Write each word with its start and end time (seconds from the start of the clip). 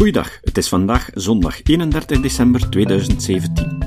Goeiedag, 0.00 0.38
het 0.42 0.56
is 0.56 0.68
vandaag 0.68 1.10
zondag 1.14 1.62
31 1.62 2.20
december 2.20 2.70
2017. 2.70 3.78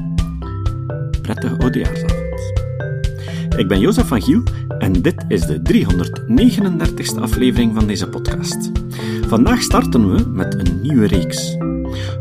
Prettige 1.22 1.58
oudejaarsavond. 1.58 2.54
Ik 3.58 3.68
ben 3.68 3.80
Jozef 3.80 4.08
van 4.08 4.22
Giel 4.22 4.44
en 4.78 5.02
dit 5.02 5.26
is 5.28 5.42
de 5.42 5.62
339ste 5.62 7.22
aflevering 7.22 7.74
van 7.74 7.88
deze 7.88 8.10
podcast. 8.10 8.72
Vandaag 9.28 9.62
starten 9.62 10.16
we 10.16 10.26
met 10.28 10.54
een 10.54 10.82
nieuwe 10.82 11.08
reeks. 11.08 11.56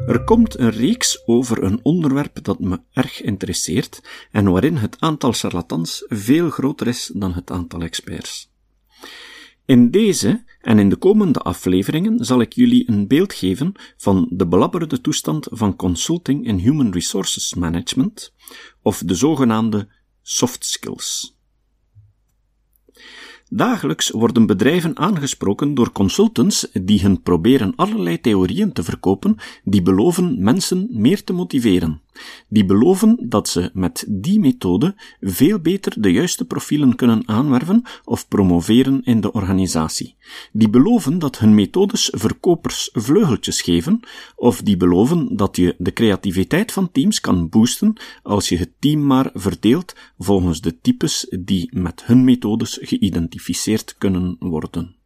Er 0.06 0.24
komt 0.24 0.58
een 0.58 0.70
reeks 0.70 1.26
over 1.26 1.62
een 1.62 1.80
onderwerp 1.82 2.44
dat 2.44 2.60
me 2.60 2.80
erg 2.92 3.22
interesseert 3.22 4.00
en 4.30 4.50
waarin 4.50 4.76
het 4.76 4.96
aantal 4.98 5.32
charlatans 5.32 6.04
veel 6.08 6.50
groter 6.50 6.86
is 6.86 7.10
dan 7.14 7.32
het 7.32 7.50
aantal 7.50 7.82
experts. 7.82 8.50
In 9.64 9.90
deze 9.90 10.44
en 10.62 10.78
in 10.78 10.88
de 10.88 10.96
komende 10.96 11.38
afleveringen 11.38 12.24
zal 12.24 12.40
ik 12.40 12.52
jullie 12.52 12.88
een 12.90 13.06
beeld 13.06 13.32
geven 13.32 13.72
van 13.96 14.26
de 14.30 14.46
belabberde 14.46 15.00
toestand 15.00 15.46
van 15.50 15.76
consulting 15.76 16.46
in 16.46 16.58
human 16.58 16.92
resources 16.92 17.54
management, 17.54 18.34
of 18.82 19.02
de 19.06 19.14
zogenaamde 19.14 19.88
soft 20.22 20.64
skills. 20.64 21.36
Dagelijks 23.48 24.10
worden 24.10 24.46
bedrijven 24.46 24.98
aangesproken 24.98 25.74
door 25.74 25.92
consultants 25.92 26.68
die 26.72 27.00
hen 27.00 27.22
proberen 27.22 27.72
allerlei 27.76 28.20
theorieën 28.20 28.72
te 28.72 28.82
verkopen 28.82 29.36
die 29.64 29.82
beloven 29.82 30.42
mensen 30.42 30.88
meer 30.90 31.24
te 31.24 31.32
motiveren. 31.32 32.01
Die 32.48 32.64
beloven 32.64 33.16
dat 33.28 33.48
ze 33.48 33.70
met 33.74 34.04
die 34.08 34.40
methode 34.40 34.94
veel 35.20 35.58
beter 35.58 36.02
de 36.02 36.12
juiste 36.12 36.44
profielen 36.44 36.96
kunnen 36.96 37.28
aanwerven 37.28 37.82
of 38.04 38.28
promoveren 38.28 39.02
in 39.04 39.20
de 39.20 39.32
organisatie. 39.32 40.16
Die 40.52 40.68
beloven 40.68 41.18
dat 41.18 41.38
hun 41.38 41.54
methodes 41.54 42.10
verkopers 42.14 42.90
vleugeltjes 42.92 43.60
geven, 43.62 44.00
of 44.36 44.62
die 44.62 44.76
beloven 44.76 45.36
dat 45.36 45.56
je 45.56 45.74
de 45.78 45.92
creativiteit 45.92 46.72
van 46.72 46.90
teams 46.92 47.20
kan 47.20 47.48
boosten 47.48 47.92
als 48.22 48.48
je 48.48 48.56
het 48.56 48.70
team 48.78 49.06
maar 49.06 49.30
verdeelt 49.34 49.94
volgens 50.18 50.60
de 50.60 50.80
types 50.80 51.26
die 51.40 51.68
met 51.72 52.04
hun 52.04 52.24
methodes 52.24 52.78
geïdentificeerd 52.82 53.94
kunnen 53.98 54.36
worden. 54.38 54.96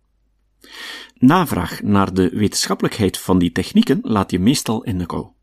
Navraag 1.19 1.83
naar 1.83 2.14
de 2.14 2.28
wetenschappelijkheid 2.28 3.19
van 3.19 3.39
die 3.39 3.52
technieken 3.52 3.98
laat 4.02 4.30
je 4.30 4.39
meestal 4.39 4.84
in 4.84 4.98
de 4.98 5.06
kou. 5.06 5.36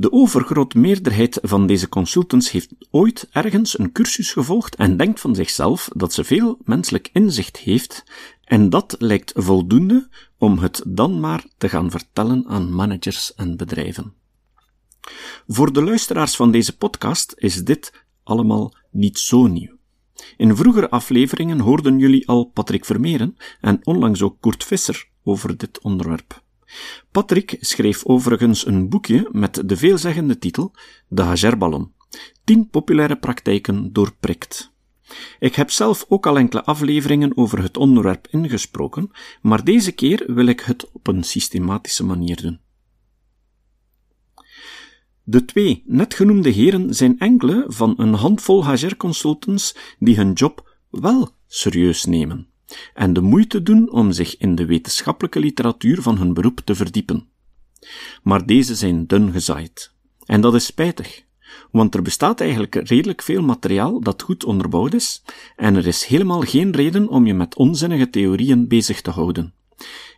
De 0.00 0.12
overgrote 0.12 0.78
meerderheid 0.78 1.38
van 1.42 1.66
deze 1.66 1.88
consultants 1.88 2.50
heeft 2.50 2.74
ooit 2.90 3.28
ergens 3.30 3.78
een 3.78 3.92
cursus 3.92 4.32
gevolgd 4.32 4.74
en 4.74 4.96
denkt 4.96 5.20
van 5.20 5.34
zichzelf 5.34 5.88
dat 5.96 6.12
ze 6.12 6.24
veel 6.24 6.58
menselijk 6.64 7.10
inzicht 7.12 7.56
heeft, 7.56 8.04
en 8.44 8.70
dat 8.70 8.96
lijkt 8.98 9.32
voldoende 9.36 10.08
om 10.38 10.58
het 10.58 10.82
dan 10.86 11.20
maar 11.20 11.44
te 11.58 11.68
gaan 11.68 11.90
vertellen 11.90 12.46
aan 12.46 12.74
managers 12.74 13.34
en 13.34 13.56
bedrijven. 13.56 14.12
Voor 15.46 15.72
de 15.72 15.82
luisteraars 15.82 16.36
van 16.36 16.50
deze 16.50 16.76
podcast 16.76 17.34
is 17.36 17.64
dit 17.64 18.04
allemaal 18.22 18.74
niet 18.90 19.18
zo 19.18 19.46
nieuw. 19.46 19.76
In 20.36 20.56
vroegere 20.56 20.90
afleveringen 20.90 21.60
hoorden 21.60 21.98
jullie 21.98 22.28
al 22.28 22.44
Patrick 22.44 22.84
Vermeeren 22.84 23.36
en 23.60 23.86
onlangs 23.86 24.22
ook 24.22 24.36
Kurt 24.40 24.64
Visser 24.64 25.08
over 25.24 25.56
dit 25.56 25.80
onderwerp. 25.80 26.42
Patrick 27.10 27.56
schreef 27.60 28.04
overigens 28.04 28.66
een 28.66 28.88
boekje 28.88 29.28
met 29.32 29.62
de 29.68 29.76
veelzeggende 29.76 30.38
titel 30.38 30.74
De 31.08 31.22
Hagerballon. 31.22 31.92
10 32.44 32.68
populaire 32.68 33.16
praktijken 33.16 33.92
doorprikt. 33.92 34.72
Ik 35.38 35.54
heb 35.54 35.70
zelf 35.70 36.04
ook 36.08 36.26
al 36.26 36.38
enkele 36.38 36.64
afleveringen 36.64 37.36
over 37.36 37.62
het 37.62 37.76
onderwerp 37.76 38.26
ingesproken, 38.30 39.10
maar 39.42 39.64
deze 39.64 39.92
keer 39.92 40.34
wil 40.34 40.46
ik 40.46 40.60
het 40.60 40.90
op 40.92 41.06
een 41.06 41.22
systematische 41.22 42.04
manier 42.04 42.42
doen. 42.42 42.60
De 45.22 45.44
twee 45.44 45.82
net 45.86 46.14
genoemde 46.14 46.50
heren 46.50 46.94
zijn 46.94 47.18
enkele 47.18 47.64
van 47.66 47.94
een 47.96 48.14
handvol 48.14 48.66
HR-consultants 48.66 49.76
die 49.98 50.16
hun 50.16 50.32
job 50.32 50.76
wel 50.90 51.28
serieus 51.46 52.04
nemen 52.04 52.49
en 52.94 53.12
de 53.12 53.20
moeite 53.20 53.62
doen 53.62 53.90
om 53.90 54.12
zich 54.12 54.36
in 54.36 54.54
de 54.54 54.64
wetenschappelijke 54.64 55.40
literatuur 55.40 56.02
van 56.02 56.18
hun 56.18 56.34
beroep 56.34 56.60
te 56.64 56.74
verdiepen. 56.74 57.28
Maar 58.22 58.46
deze 58.46 58.74
zijn 58.74 59.06
dun 59.06 59.32
gezaaid. 59.32 59.92
En 60.24 60.40
dat 60.40 60.54
is 60.54 60.64
spijtig, 60.64 61.24
want 61.70 61.94
er 61.94 62.02
bestaat 62.02 62.40
eigenlijk 62.40 62.74
redelijk 62.74 63.22
veel 63.22 63.42
materiaal 63.42 64.00
dat 64.00 64.22
goed 64.22 64.44
onderbouwd 64.44 64.94
is, 64.94 65.22
en 65.56 65.76
er 65.76 65.86
is 65.86 66.04
helemaal 66.04 66.40
geen 66.40 66.72
reden 66.72 67.08
om 67.08 67.26
je 67.26 67.34
met 67.34 67.56
onzinnige 67.56 68.10
theorieën 68.10 68.68
bezig 68.68 69.00
te 69.00 69.10
houden. 69.10 69.54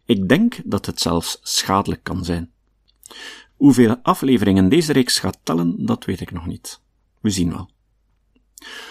Ik 0.05 0.29
denk 0.29 0.61
dat 0.65 0.87
het 0.87 1.01
zelfs 1.01 1.39
schadelijk 1.43 2.03
kan 2.03 2.25
zijn. 2.25 2.51
Hoeveel 3.57 3.97
afleveringen 4.03 4.69
deze 4.69 4.93
reeks 4.93 5.19
gaat 5.19 5.39
tellen, 5.43 5.87
dat 5.87 6.05
weet 6.05 6.21
ik 6.21 6.33
nog 6.33 6.47
niet. 6.47 6.81
We 7.21 7.31
zien 7.31 7.51
wel. 7.51 7.71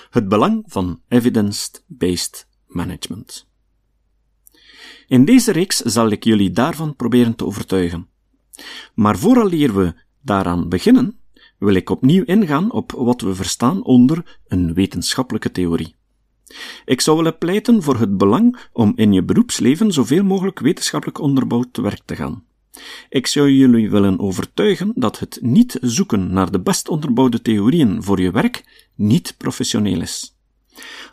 Het 0.10 0.28
belang 0.28 0.64
van 0.68 1.02
evidence-based 1.08 2.48
management. 2.68 3.50
In 5.12 5.26
deze 5.26 5.52
reeks 5.52 5.78
zal 5.78 6.10
ik 6.10 6.24
jullie 6.24 6.52
daarvan 6.52 6.96
proberen 6.96 7.36
te 7.36 7.46
overtuigen. 7.46 8.08
Maar 8.94 9.18
vooraleer 9.18 9.76
we 9.76 9.94
daaraan 10.22 10.70
beginnen, 10.70 11.18
wil 11.58 11.74
ik 11.74 11.90
opnieuw 11.90 12.24
ingaan 12.24 12.72
op 12.72 12.92
wat 12.92 13.22
we 13.22 13.36
verstaan 13.36 13.84
onder 13.84 14.40
een 14.48 14.74
wetenschappelijke 14.74 15.52
theorie. 15.52 15.96
Ik 16.86 17.02
zou 17.02 17.18
willen 17.18 17.38
pleiten 17.38 17.84
voor 17.84 18.00
het 18.00 18.18
belang 18.18 18.58
om 18.74 18.94
in 18.96 19.14
je 19.14 19.24
beroepsleven 19.24 19.92
zoveel 19.92 20.24
mogelijk 20.24 20.60
wetenschappelijk 20.60 21.20
onderbouwd 21.20 21.74
te 21.74 21.82
werk 21.82 22.02
te 22.06 22.16
gaan. 22.16 22.44
Ik 23.10 23.28
zou 23.28 23.50
jullie 23.50 23.90
willen 23.90 24.20
overtuigen 24.20 24.92
dat 24.96 25.20
het 25.20 25.40
niet 25.42 25.78
zoeken 25.82 26.34
naar 26.34 26.52
de 26.52 26.60
best 26.60 26.90
onderbouwde 26.90 27.42
theorieën 27.42 28.04
voor 28.04 28.22
je 28.22 28.32
werk 28.32 28.88
niet 28.96 29.36
professioneel 29.38 30.02
is. 30.02 30.36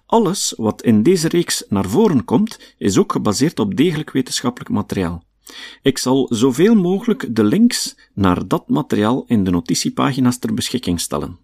Alles 0.09 0.55
wat 0.57 0.83
in 0.83 1.03
deze 1.03 1.29
reeks 1.29 1.65
naar 1.69 1.89
voren 1.89 2.25
komt, 2.25 2.75
is 2.79 2.99
ook 2.99 3.13
gebaseerd 3.13 3.59
op 3.59 3.77
degelijk 3.77 4.11
wetenschappelijk 4.11 4.71
materiaal. 4.71 5.25
Ik 5.83 5.99
zal 5.99 6.27
zoveel 6.31 6.75
mogelijk 6.75 7.37
de 7.37 7.45
links 7.45 7.97
naar 8.15 8.49
dat 8.49 8.69
materiaal 8.69 9.25
in 9.27 9.45
de 9.45 9.51
notitiepagina's 9.51 10.39
ter 10.39 10.55
beschikking 10.55 11.01
stellen. 11.01 11.39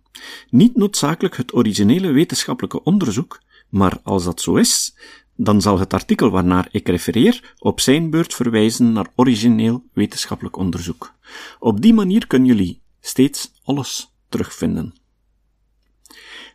Niet 0.51 0.77
noodzakelijk 0.77 1.37
het 1.37 1.55
originele 1.55 2.11
wetenschappelijke 2.11 2.83
onderzoek, 2.83 3.41
maar 3.69 3.99
als 4.03 4.25
dat 4.25 4.41
zo 4.41 4.55
is, 4.55 4.95
dan 5.37 5.61
zal 5.61 5.79
het 5.79 5.93
artikel 5.93 6.31
waarnaar 6.31 6.69
ik 6.71 6.89
refereer 6.89 7.55
op 7.59 7.81
zijn 7.81 8.11
beurt 8.11 8.35
verwijzen 8.35 8.93
naar 8.93 9.11
origineel 9.15 9.85
wetenschappelijk 9.93 10.57
onderzoek. 10.57 11.15
Op 11.59 11.81
die 11.81 11.95
manier 11.95 12.27
kunnen 12.27 12.49
jullie 12.49 12.81
steeds 13.01 13.53
alles 13.65 14.11
terugvinden. 14.29 14.95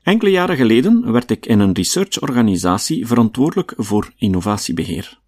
Enkele 0.03 0.31
jaren 0.31 0.55
geleden 0.55 1.11
werd 1.11 1.31
ik 1.31 1.45
in 1.45 1.59
een 1.59 1.73
researchorganisatie 1.73 3.07
verantwoordelijk 3.07 3.73
voor 3.77 4.13
innovatiebeheer. 4.17 5.19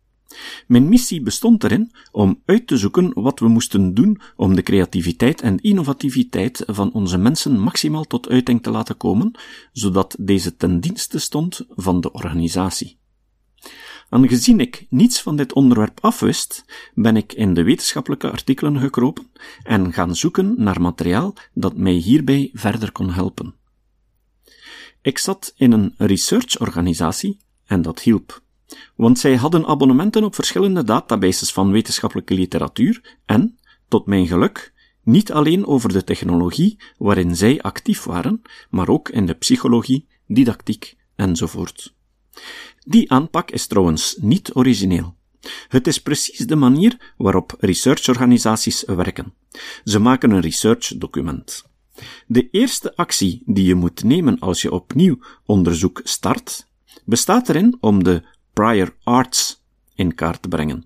Mijn 0.67 0.89
missie 0.89 1.21
bestond 1.21 1.63
erin 1.63 1.91
om 2.11 2.41
uit 2.45 2.67
te 2.67 2.77
zoeken 2.77 3.11
wat 3.13 3.39
we 3.39 3.47
moesten 3.47 3.93
doen 3.93 4.21
om 4.35 4.55
de 4.55 4.61
creativiteit 4.61 5.41
en 5.41 5.61
innovativiteit 5.61 6.63
van 6.65 6.93
onze 6.93 7.17
mensen 7.17 7.59
maximaal 7.59 8.03
tot 8.03 8.29
uiting 8.29 8.63
te 8.63 8.71
laten 8.71 8.97
komen, 8.97 9.31
zodat 9.71 10.15
deze 10.19 10.55
ten 10.55 10.79
dienste 10.79 11.19
stond 11.19 11.65
van 11.69 12.01
de 12.01 12.11
organisatie. 12.11 12.99
Aangezien 14.09 14.59
ik 14.59 14.85
niets 14.89 15.21
van 15.21 15.35
dit 15.35 15.53
onderwerp 15.53 15.99
afwist, 16.01 16.65
ben 16.93 17.15
ik 17.17 17.33
in 17.33 17.53
de 17.53 17.63
wetenschappelijke 17.63 18.31
artikelen 18.31 18.79
gekropen 18.79 19.31
en 19.63 19.93
gaan 19.93 20.15
zoeken 20.15 20.53
naar 20.57 20.81
materiaal 20.81 21.33
dat 21.53 21.77
mij 21.77 21.93
hierbij 21.93 22.49
verder 22.53 22.91
kon 22.91 23.09
helpen. 23.09 23.55
Ik 25.01 25.17
zat 25.17 25.53
in 25.55 25.71
een 25.71 25.93
researchorganisatie 25.97 27.39
en 27.65 27.81
dat 27.81 28.01
hielp. 28.01 28.41
Want 28.95 29.19
zij 29.19 29.35
hadden 29.35 29.65
abonnementen 29.65 30.23
op 30.23 30.35
verschillende 30.35 30.83
databases 30.83 31.51
van 31.51 31.71
wetenschappelijke 31.71 32.33
literatuur 32.33 33.17
en, 33.25 33.59
tot 33.87 34.05
mijn 34.05 34.27
geluk, 34.27 34.73
niet 35.03 35.31
alleen 35.31 35.65
over 35.65 35.93
de 35.93 36.03
technologie 36.03 36.77
waarin 36.97 37.35
zij 37.35 37.61
actief 37.61 38.03
waren, 38.03 38.41
maar 38.69 38.89
ook 38.89 39.09
in 39.09 39.25
de 39.25 39.33
psychologie, 39.33 40.07
didactiek 40.27 40.97
enzovoort. 41.15 41.93
Die 42.79 43.11
aanpak 43.11 43.51
is 43.51 43.67
trouwens 43.67 44.15
niet 44.19 44.55
origineel. 44.55 45.15
Het 45.67 45.87
is 45.87 46.01
precies 46.01 46.37
de 46.37 46.55
manier 46.55 47.13
waarop 47.17 47.55
researchorganisaties 47.59 48.83
werken. 48.83 49.33
Ze 49.83 49.99
maken 49.99 50.31
een 50.31 50.41
research-document. 50.41 51.69
De 52.27 52.49
eerste 52.49 52.95
actie 52.95 53.43
die 53.45 53.65
je 53.65 53.75
moet 53.75 54.03
nemen 54.03 54.39
als 54.39 54.61
je 54.61 54.71
opnieuw 54.71 55.19
onderzoek 55.45 56.01
start, 56.03 56.67
bestaat 57.05 57.49
erin 57.49 57.77
om 57.79 58.03
de 58.03 58.23
prior 58.53 58.95
arts 59.03 59.63
in 59.95 60.15
kaart 60.15 60.41
te 60.41 60.47
brengen. 60.47 60.85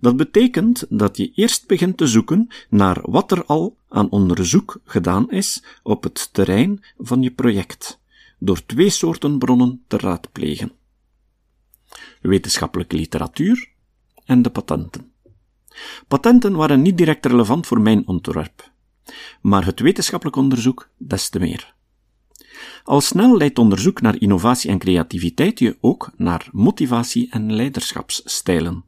Dat 0.00 0.16
betekent 0.16 0.86
dat 0.88 1.16
je 1.16 1.32
eerst 1.34 1.66
begint 1.66 1.96
te 1.96 2.06
zoeken 2.06 2.48
naar 2.70 3.10
wat 3.10 3.30
er 3.32 3.44
al 3.44 3.76
aan 3.88 4.10
onderzoek 4.10 4.80
gedaan 4.84 5.30
is 5.30 5.64
op 5.82 6.02
het 6.02 6.28
terrein 6.32 6.84
van 6.98 7.22
je 7.22 7.30
project, 7.30 8.00
door 8.38 8.66
twee 8.66 8.90
soorten 8.90 9.38
bronnen 9.38 9.84
te 9.86 9.96
raadplegen: 9.96 10.72
wetenschappelijke 12.20 12.96
literatuur 12.96 13.68
en 14.24 14.42
de 14.42 14.50
patenten. 14.50 15.12
Patenten 16.08 16.56
waren 16.56 16.82
niet 16.82 16.96
direct 16.96 17.26
relevant 17.26 17.66
voor 17.66 17.80
mijn 17.80 18.06
ontwerp, 18.06 18.72
maar 19.40 19.64
het 19.64 19.80
wetenschappelijk 19.80 20.36
onderzoek 20.36 20.88
des 20.98 21.28
te 21.28 21.38
meer. 21.38 21.74
Al 22.84 23.00
snel 23.00 23.36
leidt 23.36 23.58
onderzoek 23.58 24.00
naar 24.00 24.20
innovatie 24.20 24.70
en 24.70 24.78
creativiteit 24.78 25.58
je 25.58 25.76
ook 25.80 26.10
naar 26.16 26.48
motivatie 26.52 27.30
en 27.30 27.52
leiderschapsstijlen. 27.52 28.84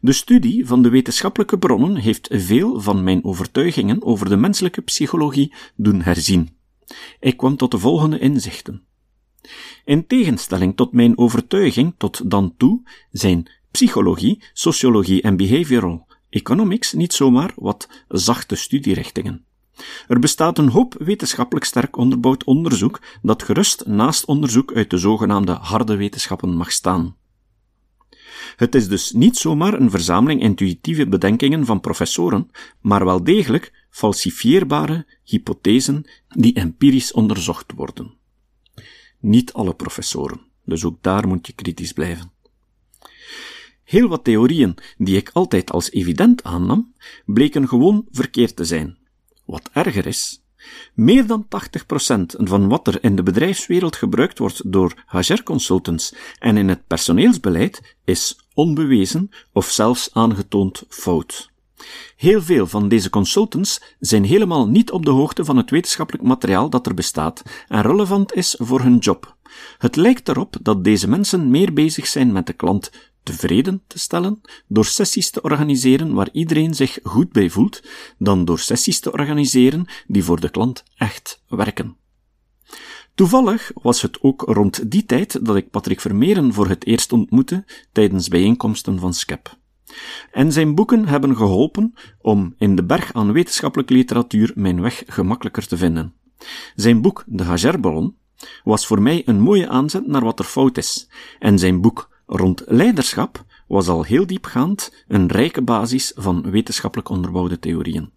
De 0.00 0.12
studie 0.12 0.66
van 0.66 0.82
de 0.82 0.88
wetenschappelijke 0.88 1.58
bronnen 1.58 1.96
heeft 1.96 2.28
veel 2.32 2.80
van 2.80 3.04
mijn 3.04 3.24
overtuigingen 3.24 4.02
over 4.02 4.28
de 4.28 4.36
menselijke 4.36 4.82
psychologie 4.82 5.54
doen 5.76 6.02
herzien. 6.02 6.56
Ik 7.20 7.36
kwam 7.36 7.56
tot 7.56 7.70
de 7.70 7.78
volgende 7.78 8.18
inzichten. 8.18 8.84
In 9.84 10.06
tegenstelling 10.06 10.76
tot 10.76 10.92
mijn 10.92 11.18
overtuiging 11.18 11.94
tot 11.96 12.30
dan 12.30 12.54
toe 12.56 12.82
zijn 13.10 13.50
psychologie, 13.70 14.42
sociologie 14.52 15.22
en 15.22 15.36
behavioral 15.36 16.06
economics 16.30 16.92
niet 16.92 17.12
zomaar 17.12 17.52
wat 17.56 17.88
zachte 18.08 18.54
studierichtingen. 18.54 19.44
Er 20.08 20.18
bestaat 20.18 20.58
een 20.58 20.68
hoop 20.68 20.94
wetenschappelijk 20.98 21.66
sterk 21.66 21.96
onderbouwd 21.96 22.44
onderzoek 22.44 23.00
dat 23.22 23.42
gerust 23.42 23.86
naast 23.86 24.24
onderzoek 24.24 24.72
uit 24.72 24.90
de 24.90 24.98
zogenaamde 24.98 25.52
harde 25.52 25.96
wetenschappen 25.96 26.56
mag 26.56 26.72
staan. 26.72 27.16
Het 28.56 28.74
is 28.74 28.88
dus 28.88 29.12
niet 29.12 29.36
zomaar 29.36 29.74
een 29.74 29.90
verzameling 29.90 30.40
intuïtieve 30.40 31.08
bedenkingen 31.08 31.66
van 31.66 31.80
professoren, 31.80 32.50
maar 32.80 33.04
wel 33.04 33.24
degelijk 33.24 33.86
falsifieerbare 33.90 35.06
hypothesen 35.24 36.04
die 36.28 36.54
empirisch 36.54 37.12
onderzocht 37.12 37.72
worden. 37.72 38.14
Niet 39.20 39.52
alle 39.52 39.74
professoren, 39.74 40.40
dus 40.64 40.84
ook 40.84 41.02
daar 41.02 41.28
moet 41.28 41.46
je 41.46 41.52
kritisch 41.52 41.92
blijven. 41.92 42.30
Heel 43.90 44.08
wat 44.08 44.24
theorieën 44.24 44.74
die 44.98 45.16
ik 45.16 45.30
altijd 45.32 45.70
als 45.70 45.90
evident 45.90 46.42
aannam, 46.42 46.92
bleken 47.24 47.68
gewoon 47.68 48.06
verkeerd 48.10 48.56
te 48.56 48.64
zijn. 48.64 48.98
Wat 49.44 49.70
erger 49.72 50.06
is, 50.06 50.42
meer 50.94 51.26
dan 51.26 51.46
80% 51.46 52.20
van 52.26 52.68
wat 52.68 52.86
er 52.86 53.04
in 53.04 53.16
de 53.16 53.22
bedrijfswereld 53.22 53.96
gebruikt 53.96 54.38
wordt 54.38 54.72
door 54.72 55.04
HR-consultants 55.06 56.14
en 56.38 56.56
in 56.56 56.68
het 56.68 56.86
personeelsbeleid 56.86 57.96
is 58.04 58.48
onbewezen 58.54 59.30
of 59.52 59.70
zelfs 59.70 60.10
aangetoond 60.12 60.84
fout. 60.88 61.50
Heel 62.16 62.42
veel 62.42 62.66
van 62.66 62.88
deze 62.88 63.10
consultants 63.10 63.80
zijn 64.00 64.24
helemaal 64.24 64.68
niet 64.68 64.90
op 64.90 65.04
de 65.04 65.10
hoogte 65.10 65.44
van 65.44 65.56
het 65.56 65.70
wetenschappelijk 65.70 66.24
materiaal 66.24 66.70
dat 66.70 66.86
er 66.86 66.94
bestaat 66.94 67.42
en 67.68 67.82
relevant 67.82 68.34
is 68.34 68.54
voor 68.58 68.80
hun 68.80 68.98
job. 68.98 69.36
Het 69.78 69.96
lijkt 69.96 70.28
erop 70.28 70.56
dat 70.62 70.84
deze 70.84 71.08
mensen 71.08 71.50
meer 71.50 71.72
bezig 71.72 72.06
zijn 72.06 72.32
met 72.32 72.46
de 72.46 72.52
klant 72.52 72.90
tevreden 73.22 73.82
te 73.86 73.98
stellen 73.98 74.40
door 74.66 74.84
sessies 74.84 75.30
te 75.30 75.42
organiseren 75.42 76.14
waar 76.14 76.28
iedereen 76.32 76.74
zich 76.74 76.98
goed 77.02 77.32
bij 77.32 77.50
voelt, 77.50 77.82
dan 78.18 78.44
door 78.44 78.58
sessies 78.58 79.00
te 79.00 79.12
organiseren 79.12 79.86
die 80.06 80.24
voor 80.24 80.40
de 80.40 80.50
klant 80.50 80.84
echt 80.96 81.42
werken. 81.48 81.96
Toevallig 83.14 83.70
was 83.74 84.02
het 84.02 84.22
ook 84.22 84.42
rond 84.42 84.90
die 84.90 85.06
tijd 85.06 85.46
dat 85.46 85.56
ik 85.56 85.70
Patrick 85.70 86.00
Vermeeren 86.00 86.52
voor 86.52 86.68
het 86.68 86.86
eerst 86.86 87.12
ontmoette 87.12 87.64
tijdens 87.92 88.28
bijeenkomsten 88.28 88.98
van 88.98 89.14
SCEP. 89.14 89.58
En 90.30 90.52
zijn 90.52 90.74
boeken 90.74 91.08
hebben 91.08 91.36
geholpen 91.36 91.94
om 92.20 92.54
in 92.58 92.76
de 92.76 92.84
berg 92.84 93.12
aan 93.12 93.32
wetenschappelijke 93.32 93.92
literatuur 93.92 94.52
mijn 94.54 94.80
weg 94.80 95.02
gemakkelijker 95.06 95.66
te 95.66 95.76
vinden. 95.76 96.14
Zijn 96.74 97.00
boek 97.00 97.24
De 97.26 97.44
Hagerballon 97.44 98.16
was 98.64 98.86
voor 98.86 99.02
mij 99.02 99.22
een 99.26 99.40
mooie 99.40 99.68
aanzet 99.68 100.06
naar 100.06 100.24
wat 100.24 100.38
er 100.38 100.44
fout 100.44 100.76
is, 100.76 101.08
en 101.38 101.58
zijn 101.58 101.80
boek 101.80 102.08
rond 102.30 102.62
leiderschap 102.66 103.44
was 103.66 103.88
al 103.88 104.02
heel 104.02 104.26
diepgaand 104.26 105.04
een 105.08 105.28
rijke 105.28 105.62
basis 105.62 106.12
van 106.16 106.50
wetenschappelijk 106.50 107.08
onderbouwde 107.08 107.58
theorieën. 107.58 108.10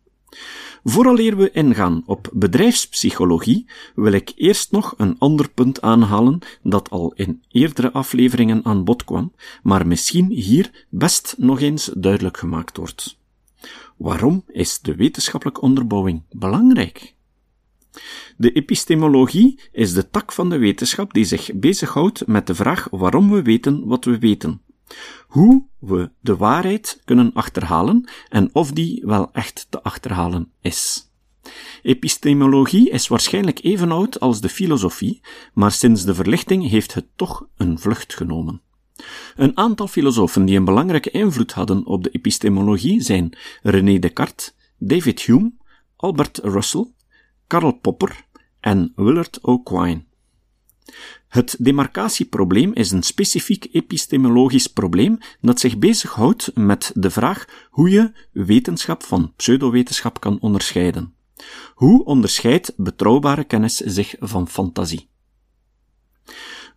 Vooraleer 0.84 1.38
we 1.38 1.52
ingaan 1.52 2.04
op 2.06 2.30
bedrijfspsychologie, 2.34 3.66
wil 3.96 4.12
ik 4.12 4.32
eerst 4.36 4.72
nog 4.72 4.94
een 4.98 5.16
ander 5.20 5.50
punt 5.50 5.82
aanhalen 5.82 6.40
dat 6.62 6.90
al 6.90 7.14
in 7.14 7.44
eerdere 7.52 7.92
afleveringen 7.92 8.66
aan 8.66 8.84
bod 8.84 9.04
kwam, 9.04 9.34
maar 9.64 9.88
misschien 9.88 10.30
hier 10.30 10.86
best 10.90 11.36
nog 11.38 11.62
eens 11.62 11.92
duidelijk 11.96 12.38
gemaakt 12.38 12.78
wordt. 12.78 13.18
Waarom 13.98 14.44
is 14.48 14.80
de 14.80 14.96
wetenschappelijke 14.96 15.62
onderbouwing 15.62 16.22
belangrijk? 16.32 17.14
De 18.38 18.52
epistemologie 18.52 19.60
is 19.72 19.94
de 19.94 20.10
tak 20.10 20.32
van 20.32 20.50
de 20.50 20.58
wetenschap 20.58 21.14
die 21.14 21.26
zich 21.26 21.50
bezighoudt 21.54 22.28
met 22.28 22.48
de 22.48 22.56
vraag 22.56 22.88
waarom 22.92 23.32
we 23.32 23.42
weten 23.42 23.86
wat 23.86 24.06
we 24.06 24.20
weten. 24.20 24.62
Hoe 25.28 25.66
we 25.80 26.12
de 26.20 26.36
waarheid 26.36 27.02
kunnen 27.06 27.32
achterhalen 27.34 28.10
en 28.30 28.50
of 28.54 28.72
die 28.72 29.02
wel 29.06 29.30
echt 29.32 29.68
te 29.70 29.84
achterhalen 29.84 30.52
is. 30.62 31.12
Epistemologie 31.82 32.90
is 32.90 33.08
waarschijnlijk 33.08 33.64
even 33.64 33.92
oud 33.92 34.20
als 34.20 34.42
de 34.42 34.50
filosofie, 34.50 35.22
maar 35.54 35.72
sinds 35.72 36.06
de 36.06 36.16
verlichting 36.16 36.70
heeft 36.70 36.94
het 36.94 37.06
toch 37.16 37.48
een 37.58 37.80
vlucht 37.80 38.16
genomen. 38.16 38.62
Een 39.36 39.58
aantal 39.58 39.88
filosofen 39.88 40.46
die 40.46 40.58
een 40.58 40.66
belangrijke 40.66 41.12
invloed 41.12 41.52
hadden 41.52 41.86
op 41.86 42.04
de 42.04 42.10
epistemologie 42.10 43.02
zijn 43.02 43.38
René 43.62 44.00
Descartes, 44.00 44.54
David 44.78 45.22
Hume, 45.22 45.52
Albert 45.96 46.38
Russell, 46.44 46.88
Karl 47.48 47.72
Popper 47.72 48.26
en 48.60 48.94
Willard 48.96 49.40
O'Quine. 49.42 50.04
Het 51.28 51.56
demarcatieprobleem 51.60 52.74
is 52.74 52.92
een 52.92 53.04
specifiek 53.04 53.68
epistemologisch 53.72 54.68
probleem 54.68 55.18
dat 55.42 55.60
zich 55.60 55.78
bezighoudt 55.78 56.52
met 56.56 56.92
de 56.96 57.10
vraag 57.10 57.46
hoe 57.70 57.90
je 57.90 58.12
wetenschap 58.32 59.04
van 59.04 59.34
pseudowetenschap 59.36 60.20
kan 60.20 60.40
onderscheiden. 60.40 61.14
Hoe 61.74 62.06
onderscheidt 62.06 62.74
betrouwbare 62.78 63.44
kennis 63.44 63.76
zich 63.76 64.16
van 64.20 64.48
fantasie? 64.48 65.08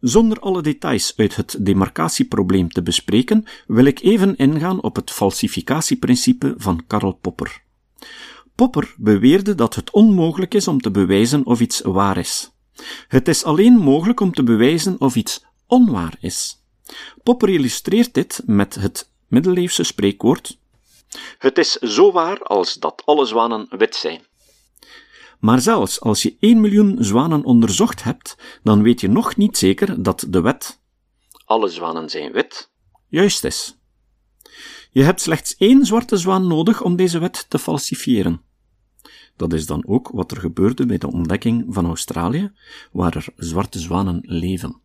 Zonder 0.00 0.40
alle 0.40 0.62
details 0.62 1.12
uit 1.16 1.36
het 1.36 1.56
demarcatieprobleem 1.60 2.68
te 2.68 2.82
bespreken, 2.82 3.44
wil 3.66 3.84
ik 3.84 4.00
even 4.00 4.36
ingaan 4.36 4.82
op 4.82 4.96
het 4.96 5.10
falsificatieprincipe 5.10 6.54
van 6.56 6.86
Karl 6.86 7.12
Popper. 7.12 7.62
Popper 8.56 8.94
beweerde 8.98 9.54
dat 9.54 9.74
het 9.74 9.90
onmogelijk 9.90 10.54
is 10.54 10.68
om 10.68 10.80
te 10.80 10.90
bewijzen 10.90 11.46
of 11.46 11.60
iets 11.60 11.80
waar 11.80 12.16
is. 12.16 12.50
Het 13.08 13.28
is 13.28 13.44
alleen 13.44 13.78
mogelijk 13.78 14.20
om 14.20 14.32
te 14.32 14.42
bewijzen 14.42 15.00
of 15.00 15.16
iets 15.16 15.44
onwaar 15.66 16.16
is. 16.20 16.62
Popper 17.22 17.48
illustreert 17.48 18.14
dit 18.14 18.42
met 18.46 18.74
het 18.74 19.10
middeleeuwse 19.28 19.82
spreekwoord: 19.82 20.58
Het 21.38 21.58
is 21.58 21.72
zo 21.72 22.12
waar 22.12 22.42
als 22.42 22.74
dat 22.74 23.02
alle 23.04 23.26
zwanen 23.26 23.66
wit 23.70 23.94
zijn. 23.94 24.20
Maar 25.40 25.60
zelfs 25.60 26.00
als 26.00 26.22
je 26.22 26.36
1 26.40 26.60
miljoen 26.60 26.96
zwanen 27.00 27.44
onderzocht 27.44 28.02
hebt, 28.02 28.36
dan 28.62 28.82
weet 28.82 29.00
je 29.00 29.08
nog 29.08 29.36
niet 29.36 29.58
zeker 29.58 30.02
dat 30.02 30.26
de 30.28 30.40
wet 30.40 30.80
alle 31.44 31.68
zwanen 31.68 32.10
zijn 32.10 32.32
wit 32.32 32.70
juist 33.08 33.44
is. 33.44 33.76
Je 34.90 35.02
hebt 35.02 35.20
slechts 35.20 35.56
één 35.56 35.84
zwarte 35.84 36.16
zwaan 36.16 36.46
nodig 36.46 36.82
om 36.82 36.96
deze 36.96 37.18
wet 37.18 37.46
te 37.48 37.58
falsifiëren. 37.58 38.45
Dat 39.36 39.52
is 39.52 39.66
dan 39.66 39.86
ook 39.86 40.08
wat 40.08 40.30
er 40.30 40.36
gebeurde 40.36 40.86
bij 40.86 40.98
de 40.98 41.12
ontdekking 41.12 41.64
van 41.68 41.86
Australië, 41.86 42.52
waar 42.92 43.16
er 43.16 43.26
zwarte 43.36 43.78
zwanen 43.78 44.18
leven. 44.22 44.80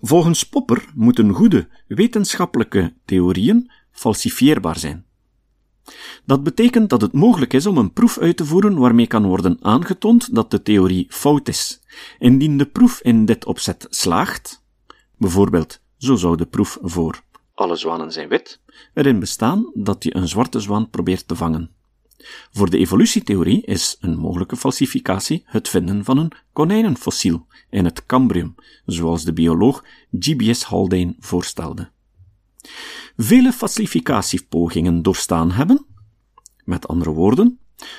Volgens 0.00 0.48
Popper 0.48 0.90
moeten 0.94 1.32
goede 1.32 1.68
wetenschappelijke 1.86 2.94
theorieën 3.04 3.70
falsifieerbaar 3.90 4.78
zijn. 4.78 5.06
Dat 6.24 6.42
betekent 6.42 6.90
dat 6.90 7.00
het 7.00 7.12
mogelijk 7.12 7.52
is 7.52 7.66
om 7.66 7.78
een 7.78 7.92
proef 7.92 8.18
uit 8.18 8.36
te 8.36 8.44
voeren 8.44 8.78
waarmee 8.78 9.06
kan 9.06 9.26
worden 9.26 9.58
aangetoond 9.60 10.34
dat 10.34 10.50
de 10.50 10.62
theorie 10.62 11.06
fout 11.08 11.48
is. 11.48 11.80
Indien 12.18 12.58
de 12.58 12.66
proef 12.66 13.00
in 13.00 13.24
dit 13.24 13.44
opzet 13.44 13.86
slaagt, 13.90 14.64
bijvoorbeeld 15.16 15.80
zo 15.96 16.16
zou 16.16 16.36
de 16.36 16.46
proef 16.46 16.78
voor 16.82 17.22
alle 17.54 17.76
zwanen 17.76 18.12
zijn 18.12 18.28
wit, 18.28 18.60
erin 18.94 19.18
bestaan 19.18 19.70
dat 19.74 20.04
je 20.04 20.16
een 20.16 20.28
zwarte 20.28 20.60
zwaan 20.60 20.90
probeert 20.90 21.28
te 21.28 21.36
vangen. 21.36 21.70
Voor 22.52 22.70
de 22.70 22.78
evolutietheorie 22.78 23.62
is 23.64 23.96
een 24.00 24.16
mogelijke 24.16 24.56
falsificatie 24.56 25.42
het 25.46 25.68
vinden 25.68 26.04
van 26.04 26.18
een 26.18 26.32
konijnenfossiel 26.52 27.46
in 27.70 27.84
het 27.84 28.06
Cambrium, 28.06 28.54
zoals 28.86 29.24
de 29.24 29.32
bioloog 29.32 29.84
G.B.S. 30.18 30.62
Haldane 30.62 31.16
voorstelde. 31.18 31.90
Vele 33.16 33.52
falsificatiepogingen 33.52 35.02
doorstaan 35.02 35.50
hebben, 35.50 35.86
met 36.64 36.88
andere 36.88 37.10
woorden, 37.10 37.58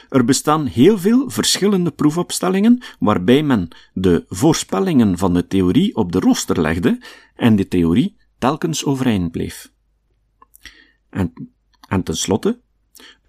er 0.10 0.26
bestaan 0.26 0.66
heel 0.66 0.98
veel 0.98 1.30
verschillende 1.30 1.92
proefopstellingen 1.92 2.84
waarbij 3.00 3.44
men 3.44 3.68
de 3.94 4.26
voorspellingen 4.28 5.18
van 5.18 5.34
de 5.34 5.48
theorie 5.48 5.96
op 5.96 6.12
de 6.12 6.20
rooster 6.20 6.62
legde 6.62 7.02
en 7.36 7.56
de 7.56 7.68
theorie 7.68 8.18
telkens 8.38 8.86
overeind 8.86 9.32
bleef. 9.32 9.72
En, 11.10 11.34
en 11.88 12.04
tenslotte 12.04 12.60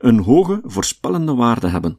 een 0.01 0.19
hoge 0.19 0.61
voorspellende 0.65 1.35
waarde 1.35 1.69
hebben. 1.69 1.99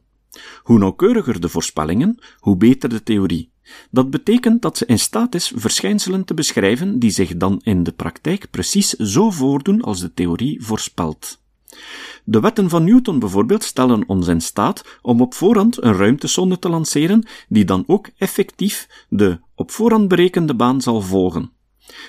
Hoe 0.62 0.78
nauwkeuriger 0.78 1.40
de 1.40 1.48
voorspellingen, 1.48 2.18
hoe 2.38 2.56
beter 2.56 2.88
de 2.88 3.02
theorie. 3.02 3.50
Dat 3.90 4.10
betekent 4.10 4.62
dat 4.62 4.76
ze 4.76 4.86
in 4.86 4.98
staat 4.98 5.34
is 5.34 5.52
verschijnselen 5.54 6.24
te 6.24 6.34
beschrijven 6.34 6.98
die 6.98 7.10
zich 7.10 7.36
dan 7.36 7.60
in 7.62 7.82
de 7.82 7.92
praktijk 7.92 8.50
precies 8.50 8.88
zo 8.88 9.30
voordoen 9.30 9.82
als 9.82 10.00
de 10.00 10.14
theorie 10.14 10.64
voorspelt. 10.64 11.40
De 12.24 12.40
wetten 12.40 12.68
van 12.68 12.84
Newton 12.84 13.18
bijvoorbeeld 13.18 13.62
stellen 13.62 14.08
ons 14.08 14.28
in 14.28 14.40
staat 14.40 14.98
om 15.02 15.20
op 15.20 15.34
voorhand 15.34 15.82
een 15.82 15.96
ruimtesonde 15.96 16.58
te 16.58 16.68
lanceren, 16.68 17.26
die 17.48 17.64
dan 17.64 17.84
ook 17.86 18.10
effectief 18.16 19.06
de 19.08 19.40
op 19.54 19.70
voorhand 19.70 20.08
berekende 20.08 20.54
baan 20.54 20.80
zal 20.80 21.00
volgen. 21.00 21.52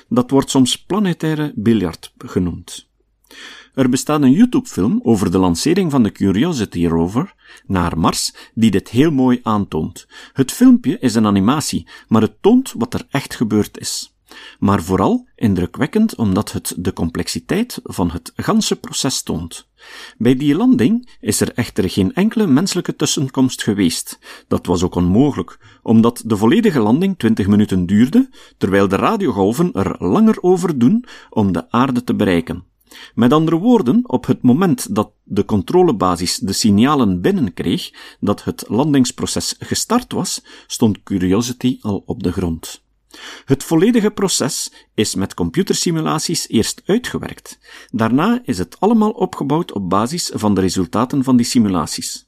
Dat 0.08 0.30
wordt 0.30 0.50
soms 0.50 0.86
planetaire 0.86 1.52
biljart 1.56 2.14
genoemd. 2.18 2.92
Er 3.74 3.90
bestaat 3.90 4.22
een 4.22 4.32
YouTube-film 4.32 5.00
over 5.04 5.32
de 5.32 5.38
lancering 5.38 5.92
van 5.92 6.04
de 6.04 6.12
Curiosity 6.12 6.88
rover 6.88 7.34
naar 7.68 7.98
Mars, 7.98 8.34
die 8.54 8.72
dit 8.72 8.90
heel 8.90 9.12
mooi 9.12 9.40
aantoont. 9.44 10.08
Het 10.34 10.52
filmpje 10.52 11.00
is 11.00 11.16
een 11.16 11.26
animatie, 11.26 11.88
maar 12.08 12.22
het 12.22 12.42
toont 12.42 12.74
wat 12.78 12.94
er 12.94 13.06
echt 13.10 13.36
gebeurd 13.36 13.80
is 13.80 14.14
maar 14.60 14.84
vooral 14.84 15.28
indrukwekkend 15.36 16.16
omdat 16.16 16.52
het 16.52 16.74
de 16.78 16.94
complexiteit 16.94 17.80
van 17.84 18.12
het 18.12 18.32
ganse 18.36 18.76
proces 18.76 19.22
toont. 19.22 19.68
Bij 20.18 20.36
die 20.36 20.56
landing 20.56 21.10
is 21.20 21.42
er 21.42 21.54
echter 21.54 21.90
geen 21.90 22.14
enkele 22.14 22.48
menselijke 22.48 22.96
tussenkomst 22.96 23.64
geweest. 23.64 24.20
Dat 24.48 24.66
was 24.66 24.84
ook 24.84 24.96
onmogelijk, 24.96 25.80
omdat 25.82 26.24
de 26.26 26.38
volledige 26.38 26.80
landing 26.80 27.18
20 27.18 27.48
minuten 27.48 27.86
duurde, 27.86 28.30
terwijl 28.58 28.88
de 28.88 28.96
radiogolven 28.96 29.74
er 29.74 29.96
langer 30.00 30.38
over 30.42 30.78
doen 30.78 31.06
om 31.30 31.52
de 31.52 31.72
aarde 31.72 32.04
te 32.04 32.16
bereiken. 32.16 32.72
Met 33.16 33.34
andere 33.34 33.58
woorden, 33.58 34.10
op 34.10 34.26
het 34.26 34.42
moment 34.42 34.96
dat 34.96 35.12
de 35.24 35.46
controlebasis 35.46 36.38
de 36.38 36.54
signalen 36.54 37.22
binnenkreeg 37.22 37.92
dat 38.20 38.44
het 38.44 38.64
landingsproces 38.68 39.56
gestart 39.60 40.12
was, 40.14 40.44
stond 40.68 41.04
Curiosity 41.04 41.78
al 41.82 42.04
op 42.06 42.24
de 42.24 42.32
grond. 42.32 42.82
Het 43.46 43.64
volledige 43.64 44.12
proces 44.12 44.72
is 44.94 45.16
met 45.16 45.34
computersimulaties 45.34 46.48
eerst 46.48 46.82
uitgewerkt. 46.86 47.60
Daarna 47.92 48.42
is 48.44 48.58
het 48.58 48.80
allemaal 48.80 49.12
opgebouwd 49.12 49.72
op 49.72 49.90
basis 49.90 50.32
van 50.34 50.56
de 50.56 50.62
resultaten 50.62 51.24
van 51.24 51.38
die 51.38 51.46
simulaties. 51.46 52.28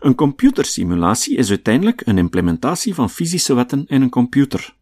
Een 0.00 0.14
computersimulatie 0.14 1.36
is 1.36 1.48
uiteindelijk 1.48 2.02
een 2.04 2.18
implementatie 2.18 2.94
van 2.94 3.10
fysische 3.10 3.54
wetten 3.54 3.84
in 3.86 4.02
een 4.02 4.10
computer. 4.10 4.75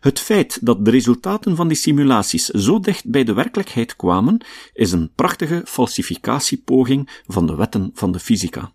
Het 0.00 0.18
feit 0.18 0.58
dat 0.66 0.84
de 0.84 0.90
resultaten 0.90 1.56
van 1.56 1.68
die 1.68 1.76
simulaties 1.76 2.44
zo 2.44 2.80
dicht 2.80 3.10
bij 3.10 3.24
de 3.24 3.32
werkelijkheid 3.32 3.96
kwamen, 3.96 4.44
is 4.72 4.92
een 4.92 5.12
prachtige 5.14 5.62
falsificatiepoging 5.64 7.22
van 7.26 7.46
de 7.46 7.54
wetten 7.54 7.90
van 7.94 8.12
de 8.12 8.18
fysica. 8.18 8.72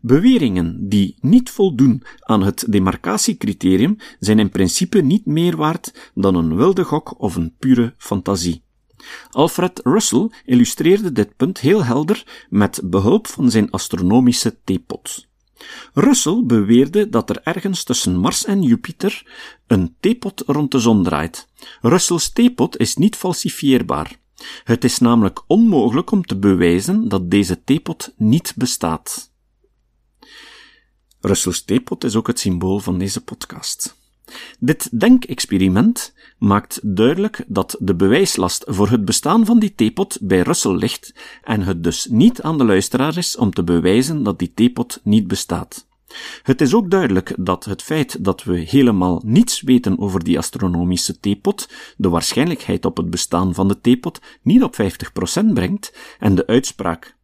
Beweringen 0.00 0.88
die 0.88 1.16
niet 1.20 1.50
voldoen 1.50 2.02
aan 2.18 2.42
het 2.42 2.64
demarcatiecriterium 2.68 3.96
zijn 4.18 4.38
in 4.38 4.50
principe 4.50 5.00
niet 5.00 5.26
meer 5.26 5.56
waard 5.56 6.10
dan 6.14 6.34
een 6.34 6.56
wilde 6.56 6.84
gok 6.84 7.20
of 7.20 7.36
een 7.36 7.54
pure 7.58 7.94
fantasie. 7.96 8.62
Alfred 9.30 9.80
Russell 9.84 10.30
illustreerde 10.44 11.12
dit 11.12 11.36
punt 11.36 11.60
heel 11.60 11.84
helder 11.84 12.46
met 12.48 12.80
behulp 12.84 13.26
van 13.26 13.50
zijn 13.50 13.70
astronomische 13.70 14.58
theepot. 14.64 15.27
Russell 15.94 16.42
beweerde 16.44 17.08
dat 17.08 17.30
er 17.30 17.40
ergens 17.42 17.84
tussen 17.84 18.16
Mars 18.16 18.44
en 18.44 18.62
Jupiter 18.62 19.22
een 19.66 19.96
theepot 20.00 20.42
rond 20.46 20.70
de 20.70 20.78
zon 20.78 21.04
draait. 21.04 21.48
Russells 21.80 22.32
theepot 22.32 22.76
is 22.78 22.96
niet 22.96 23.16
falsifieerbaar. 23.16 24.16
Het 24.64 24.84
is 24.84 24.98
namelijk 24.98 25.42
onmogelijk 25.46 26.10
om 26.10 26.24
te 26.24 26.38
bewijzen 26.38 27.08
dat 27.08 27.30
deze 27.30 27.64
theepot 27.64 28.12
niet 28.16 28.54
bestaat. 28.56 29.32
Russell's 31.20 31.64
theepot 31.64 32.04
is 32.04 32.16
ook 32.16 32.26
het 32.26 32.38
symbool 32.38 32.78
van 32.78 32.98
deze 32.98 33.24
podcast. 33.24 33.97
Dit 34.58 35.00
denkexperiment 35.00 36.14
maakt 36.38 36.80
duidelijk 36.82 37.44
dat 37.46 37.76
de 37.80 37.94
bewijslast 37.94 38.64
voor 38.66 38.90
het 38.90 39.04
bestaan 39.04 39.46
van 39.46 39.58
die 39.58 39.74
theepot 39.74 40.18
bij 40.20 40.40
Russell 40.40 40.76
ligt 40.76 41.14
en 41.42 41.60
het 41.60 41.84
dus 41.84 42.06
niet 42.10 42.42
aan 42.42 42.58
de 42.58 42.64
luisteraar 42.64 43.16
is 43.16 43.36
om 43.36 43.50
te 43.50 43.64
bewijzen 43.64 44.22
dat 44.22 44.38
die 44.38 44.52
theepot 44.54 45.00
niet 45.02 45.26
bestaat. 45.26 45.86
Het 46.42 46.60
is 46.60 46.74
ook 46.74 46.90
duidelijk 46.90 47.34
dat 47.38 47.64
het 47.64 47.82
feit 47.82 48.24
dat 48.24 48.44
we 48.44 48.58
helemaal 48.58 49.22
niets 49.24 49.60
weten 49.60 49.98
over 49.98 50.24
die 50.24 50.38
astronomische 50.38 51.20
theepot 51.20 51.68
de 51.96 52.08
waarschijnlijkheid 52.08 52.84
op 52.84 52.96
het 52.96 53.10
bestaan 53.10 53.54
van 53.54 53.68
de 53.68 53.80
theepot 53.80 54.20
niet 54.42 54.62
op 54.62 54.76
50% 55.42 55.52
brengt 55.54 55.96
en 56.18 56.34
de 56.34 56.46
uitspraak 56.46 57.16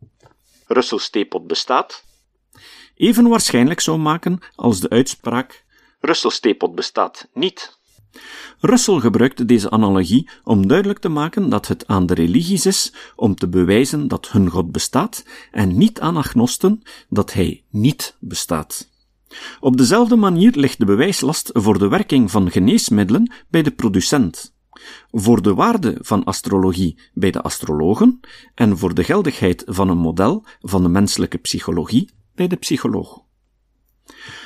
Russell's 0.67 1.11
theepot 1.11 1.47
bestaat 1.47 2.05
even 2.95 3.29
waarschijnlijk 3.29 3.81
zou 3.81 3.99
maken 3.99 4.39
als 4.55 4.81
de 4.81 4.89
uitspraak 4.89 5.64
Russell's 6.05 6.41
theepot 6.41 6.75
bestaat 6.75 7.29
niet. 7.35 7.79
Russell 8.61 9.01
gebruikte 9.01 9.45
deze 9.45 9.71
analogie 9.71 10.29
om 10.43 10.67
duidelijk 10.67 10.99
te 10.99 11.09
maken 11.09 11.49
dat 11.49 11.69
het 11.69 11.87
aan 11.87 12.07
de 12.07 12.15
religies 12.15 12.67
is 12.67 12.93
om 13.17 13.35
te 13.35 13.49
bewijzen 13.49 14.09
dat 14.09 14.31
hun 14.31 14.51
God 14.51 14.73
bestaat 14.73 15.25
en 15.51 15.77
niet 15.77 16.01
aan 16.01 16.17
agnosten 16.17 16.83
dat 17.09 17.33
hij 17.33 17.65
niet 17.71 18.17
bestaat. 18.21 18.91
Op 19.61 19.77
dezelfde 19.77 20.17
manier 20.17 20.51
ligt 20.51 20.79
de 20.79 20.85
bewijslast 20.85 21.51
voor 21.53 21.79
de 21.79 21.89
werking 21.89 22.31
van 22.31 22.51
geneesmiddelen 22.51 23.33
bij 23.49 23.63
de 23.63 23.71
producent, 23.71 24.55
voor 25.11 25.43
de 25.43 25.55
waarde 25.55 25.99
van 26.01 26.25
astrologie 26.25 26.99
bij 27.15 27.31
de 27.31 27.43
astrologen 27.43 28.21
en 28.55 28.79
voor 28.79 28.95
de 28.95 29.05
geldigheid 29.05 29.63
van 29.67 29.89
een 29.89 29.99
model 29.99 30.45
van 30.61 30.83
de 30.83 30.89
menselijke 30.89 31.39
psychologie 31.39 32.11
bij 32.35 32.47
de 32.47 32.57
psycholoog. 32.57 33.23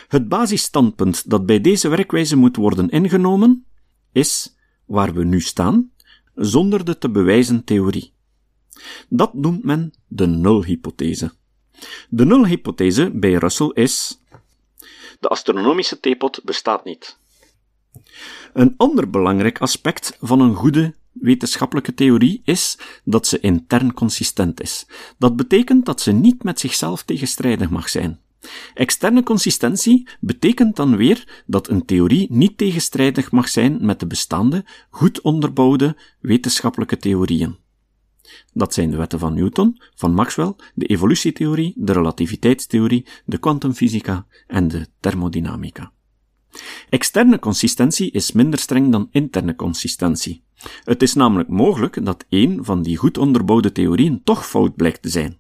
Het 0.09 0.29
basisstandpunt 0.29 1.31
dat 1.31 1.47
bij 1.47 1.61
deze 1.61 1.89
werkwijze 1.89 2.37
moet 2.37 2.57
worden 2.57 2.89
ingenomen 2.89 3.67
is 4.13 4.57
waar 4.85 5.15
we 5.15 5.25
nu 5.25 5.41
staan, 5.41 5.91
zonder 6.35 6.85
de 6.85 6.99
te 6.99 7.11
bewijzen 7.11 7.65
theorie. 7.65 8.13
Dat 9.09 9.35
noemt 9.35 9.65
men 9.65 9.93
de 10.07 10.27
nulhypothese. 10.27 11.33
De 12.09 12.25
nulhypothese 12.25 13.11
bij 13.15 13.33
Russell 13.33 13.71
is: 13.75 14.21
de 15.21 15.29
astronomische 15.29 16.01
theepot 16.01 16.45
bestaat 16.45 16.85
niet. 16.85 17.19
Een 18.53 18.75
ander 18.77 19.11
belangrijk 19.11 19.61
aspect 19.61 20.17
van 20.21 20.41
een 20.41 20.55
goede 20.55 20.95
wetenschappelijke 21.13 21.95
theorie 21.95 22.41
is 22.45 22.79
dat 23.05 23.27
ze 23.27 23.41
intern 23.41 23.95
consistent 23.95 24.61
is. 24.61 24.87
Dat 25.19 25.37
betekent 25.37 25.87
dat 25.87 26.01
ze 26.01 26.13
niet 26.13 26.43
met 26.43 26.61
zichzelf 26.61 27.03
tegenstrijdig 27.03 27.71
mag 27.71 27.89
zijn. 27.89 28.21
Externe 28.75 29.23
consistentie 29.23 30.09
betekent 30.21 30.77
dan 30.77 30.97
weer 30.97 31.43
dat 31.47 31.69
een 31.69 31.85
theorie 31.85 32.27
niet 32.31 32.59
tegenstrijdig 32.59 33.31
mag 33.31 33.49
zijn 33.49 33.87
met 33.87 34.01
de 34.01 34.07
bestaande, 34.07 34.65
goed 34.91 35.21
onderbouwde 35.21 35.97
wetenschappelijke 36.21 36.97
theorieën. 36.97 37.57
Dat 38.53 38.75
zijn 38.75 38.91
de 38.91 38.97
wetten 38.97 39.19
van 39.19 39.35
Newton, 39.35 39.83
van 39.95 40.15
Maxwell, 40.15 40.55
de 40.75 40.87
evolutietheorie, 40.87 41.73
de 41.77 41.93
relativiteitstheorie, 41.93 43.07
de 43.25 43.39
kwantumfysica 43.39 44.27
en 44.47 44.69
de 44.69 44.87
thermodynamica. 45.01 45.93
Externe 46.89 47.39
consistentie 47.39 48.11
is 48.11 48.33
minder 48.33 48.59
streng 48.59 48.93
dan 48.93 49.09
interne 49.11 49.55
consistentie. 49.55 50.45
Het 50.85 51.03
is 51.03 51.15
namelijk 51.15 51.49
mogelijk 51.49 52.05
dat 52.05 52.25
een 52.29 52.65
van 52.65 52.83
die 52.83 52.97
goed 52.97 53.19
onderbouwde 53.19 53.73
theorieën 53.73 54.21
toch 54.25 54.47
fout 54.47 54.77
blijkt 54.77 55.03
te 55.03 55.09
zijn. 55.09 55.39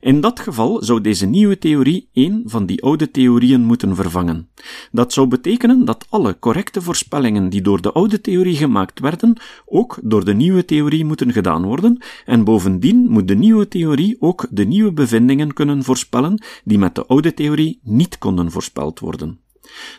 In 0.00 0.20
dat 0.20 0.40
geval 0.40 0.82
zou 0.82 1.00
deze 1.00 1.26
nieuwe 1.26 1.58
theorie 1.58 2.08
een 2.12 2.42
van 2.46 2.66
die 2.66 2.82
oude 2.82 3.10
theorieën 3.10 3.64
moeten 3.64 3.96
vervangen. 3.96 4.48
Dat 4.92 5.12
zou 5.12 5.26
betekenen 5.26 5.84
dat 5.84 6.06
alle 6.08 6.38
correcte 6.38 6.82
voorspellingen 6.82 7.48
die 7.48 7.62
door 7.62 7.80
de 7.80 7.92
oude 7.92 8.20
theorie 8.20 8.56
gemaakt 8.56 9.00
werden, 9.00 9.40
ook 9.66 9.98
door 10.02 10.24
de 10.24 10.34
nieuwe 10.34 10.64
theorie 10.64 11.04
moeten 11.04 11.32
gedaan 11.32 11.64
worden, 11.64 12.02
en 12.24 12.44
bovendien 12.44 13.08
moet 13.08 13.28
de 13.28 13.36
nieuwe 13.36 13.68
theorie 13.68 14.16
ook 14.20 14.46
de 14.50 14.64
nieuwe 14.64 14.92
bevindingen 14.92 15.52
kunnen 15.52 15.82
voorspellen 15.82 16.42
die 16.64 16.78
met 16.78 16.94
de 16.94 17.06
oude 17.06 17.34
theorie 17.34 17.80
niet 17.82 18.18
konden 18.18 18.50
voorspeld 18.50 19.00
worden. 19.00 19.40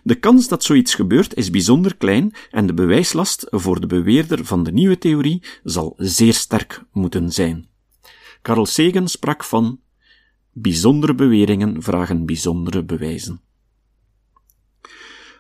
De 0.04 0.16
kans 0.16 0.48
dat 0.48 0.64
zoiets 0.64 0.96
gebeurt 0.96 1.36
is 1.36 1.50
bijzonder 1.50 1.96
klein 1.96 2.34
en 2.52 2.68
de 2.68 2.74
bewijslast 2.74 3.48
voor 3.50 3.82
de 3.82 3.88
beweerder 3.88 4.46
van 4.46 4.64
de 4.64 4.72
nieuwe 4.72 4.98
theorie 4.98 5.44
zal 5.64 5.94
zeer 5.98 6.34
sterk 6.34 6.84
moeten 6.92 7.32
zijn. 7.32 7.71
Carl 8.42 8.66
Sagan 8.66 9.08
sprak 9.08 9.44
van 9.44 9.80
bijzondere 10.52 11.16
beweringen 11.16 11.82
vragen 11.82 12.26
bijzondere 12.26 12.84
bewijzen. 12.84 13.42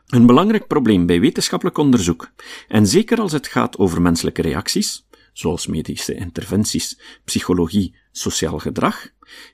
Een 0.07 0.25
belangrijk 0.25 0.67
probleem 0.67 1.05
bij 1.05 1.19
wetenschappelijk 1.19 1.77
onderzoek, 1.77 2.31
en 2.67 2.87
zeker 2.87 3.19
als 3.19 3.31
het 3.31 3.47
gaat 3.47 3.77
over 3.77 4.01
menselijke 4.01 4.41
reacties, 4.41 5.07
zoals 5.33 5.67
medische 5.67 6.15
interventies, 6.15 6.99
psychologie, 7.25 7.95
sociaal 8.11 8.59
gedrag, 8.59 9.09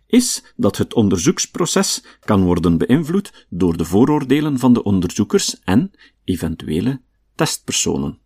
is 0.08 0.44
dat 0.56 0.78
het 0.78 0.94
onderzoeksproces 0.94 2.04
kan 2.20 2.44
worden 2.44 2.78
beïnvloed 2.78 3.46
door 3.50 3.78
de 3.78 3.86
vooroordelen 3.86 4.60
van 4.60 4.74
de 4.74 4.84
onderzoekers 4.84 5.60
en 5.64 5.92
eventuele 6.24 7.02
testpersonen. 7.36 8.20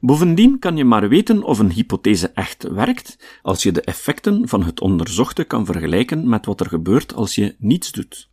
Bovendien 0.00 0.58
kan 0.58 0.76
je 0.76 0.84
maar 0.84 1.08
weten 1.08 1.42
of 1.42 1.58
een 1.58 1.72
hypothese 1.72 2.28
echt 2.28 2.62
werkt 2.62 3.38
als 3.42 3.62
je 3.62 3.72
de 3.72 3.80
effecten 3.80 4.48
van 4.48 4.62
het 4.62 4.80
onderzochte 4.80 5.44
kan 5.44 5.66
vergelijken 5.66 6.28
met 6.28 6.46
wat 6.46 6.60
er 6.60 6.68
gebeurt 6.68 7.14
als 7.14 7.34
je 7.34 7.54
niets 7.58 7.92
doet. 7.92 8.32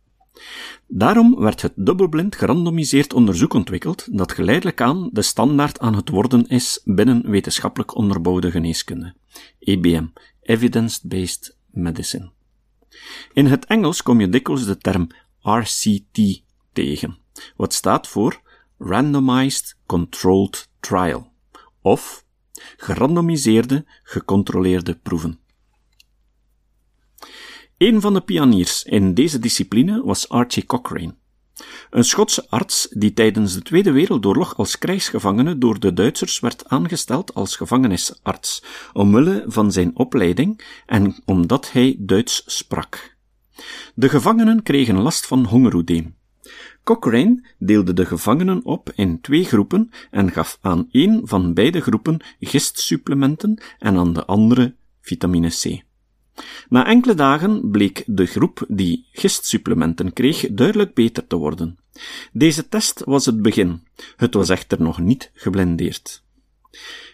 Daarom 0.86 1.40
werd 1.40 1.62
het 1.62 1.72
dubbelblind 1.76 2.36
gerandomiseerd 2.36 3.12
onderzoek 3.12 3.54
ontwikkeld 3.54 4.06
dat 4.10 4.32
geleidelijk 4.32 4.80
aan 4.80 5.08
de 5.12 5.22
standaard 5.22 5.78
aan 5.80 5.94
het 5.94 6.08
worden 6.08 6.46
is 6.46 6.80
binnen 6.84 7.30
wetenschappelijk 7.30 7.94
onderbouwde 7.96 8.50
geneeskunde, 8.50 9.14
EBM, 9.58 10.06
Evidence-Based 10.42 11.56
Medicine. 11.70 12.30
In 13.32 13.46
het 13.46 13.64
Engels 13.64 14.02
kom 14.02 14.20
je 14.20 14.28
dikwijls 14.28 14.64
de 14.64 14.78
term 14.78 15.08
RCT 15.40 16.42
tegen, 16.72 17.18
wat 17.56 17.74
staat 17.74 18.08
voor 18.08 18.40
Randomized 18.84 19.76
Controlled 19.86 20.68
Trial, 20.80 21.32
of 21.80 22.24
gerandomiseerde, 22.76 23.84
gecontroleerde 24.02 24.94
proeven. 24.94 25.40
Een 27.78 28.00
van 28.00 28.14
de 28.14 28.20
pioniers 28.20 28.82
in 28.82 29.14
deze 29.14 29.38
discipline 29.38 30.02
was 30.04 30.28
Archie 30.28 30.66
Cochrane, 30.66 31.14
een 31.90 32.04
Schotse 32.04 32.50
arts 32.50 32.88
die 32.90 33.12
tijdens 33.12 33.54
de 33.54 33.62
Tweede 33.62 33.92
Wereldoorlog 33.92 34.56
als 34.56 34.78
krijgsgevangene 34.78 35.58
door 35.58 35.80
de 35.80 35.92
Duitsers 35.92 36.40
werd 36.40 36.68
aangesteld 36.68 37.34
als 37.34 37.56
gevangenisarts, 37.56 38.62
omwille 38.92 39.44
van 39.46 39.72
zijn 39.72 39.96
opleiding 39.96 40.64
en 40.86 41.22
omdat 41.24 41.72
hij 41.72 41.96
Duits 41.98 42.42
sprak. 42.46 43.16
De 43.94 44.08
gevangenen 44.08 44.62
kregen 44.62 44.96
last 44.96 45.26
van 45.26 45.44
hongeroedeem. 45.44 46.20
Cochrane 46.84 47.42
deelde 47.58 47.92
de 47.92 48.06
gevangenen 48.06 48.64
op 48.64 48.92
in 48.94 49.20
twee 49.20 49.44
groepen 49.44 49.90
en 50.10 50.30
gaf 50.30 50.58
aan 50.60 50.88
één 50.90 51.20
van 51.24 51.54
beide 51.54 51.80
groepen 51.80 52.20
gistsupplementen 52.40 53.62
en 53.78 53.96
aan 53.96 54.12
de 54.12 54.24
andere 54.24 54.74
vitamine 55.00 55.48
C. 55.48 55.82
Na 56.68 56.86
enkele 56.86 57.14
dagen 57.14 57.70
bleek 57.70 58.02
de 58.06 58.26
groep 58.26 58.64
die 58.68 59.06
gistsupplementen 59.12 60.12
kreeg 60.12 60.46
duidelijk 60.50 60.94
beter 60.94 61.26
te 61.26 61.36
worden. 61.36 61.78
Deze 62.32 62.68
test 62.68 63.02
was 63.04 63.26
het 63.26 63.42
begin. 63.42 63.82
Het 64.16 64.34
was 64.34 64.48
echter 64.48 64.82
nog 64.82 64.98
niet 64.98 65.30
geblindeerd. 65.34 66.22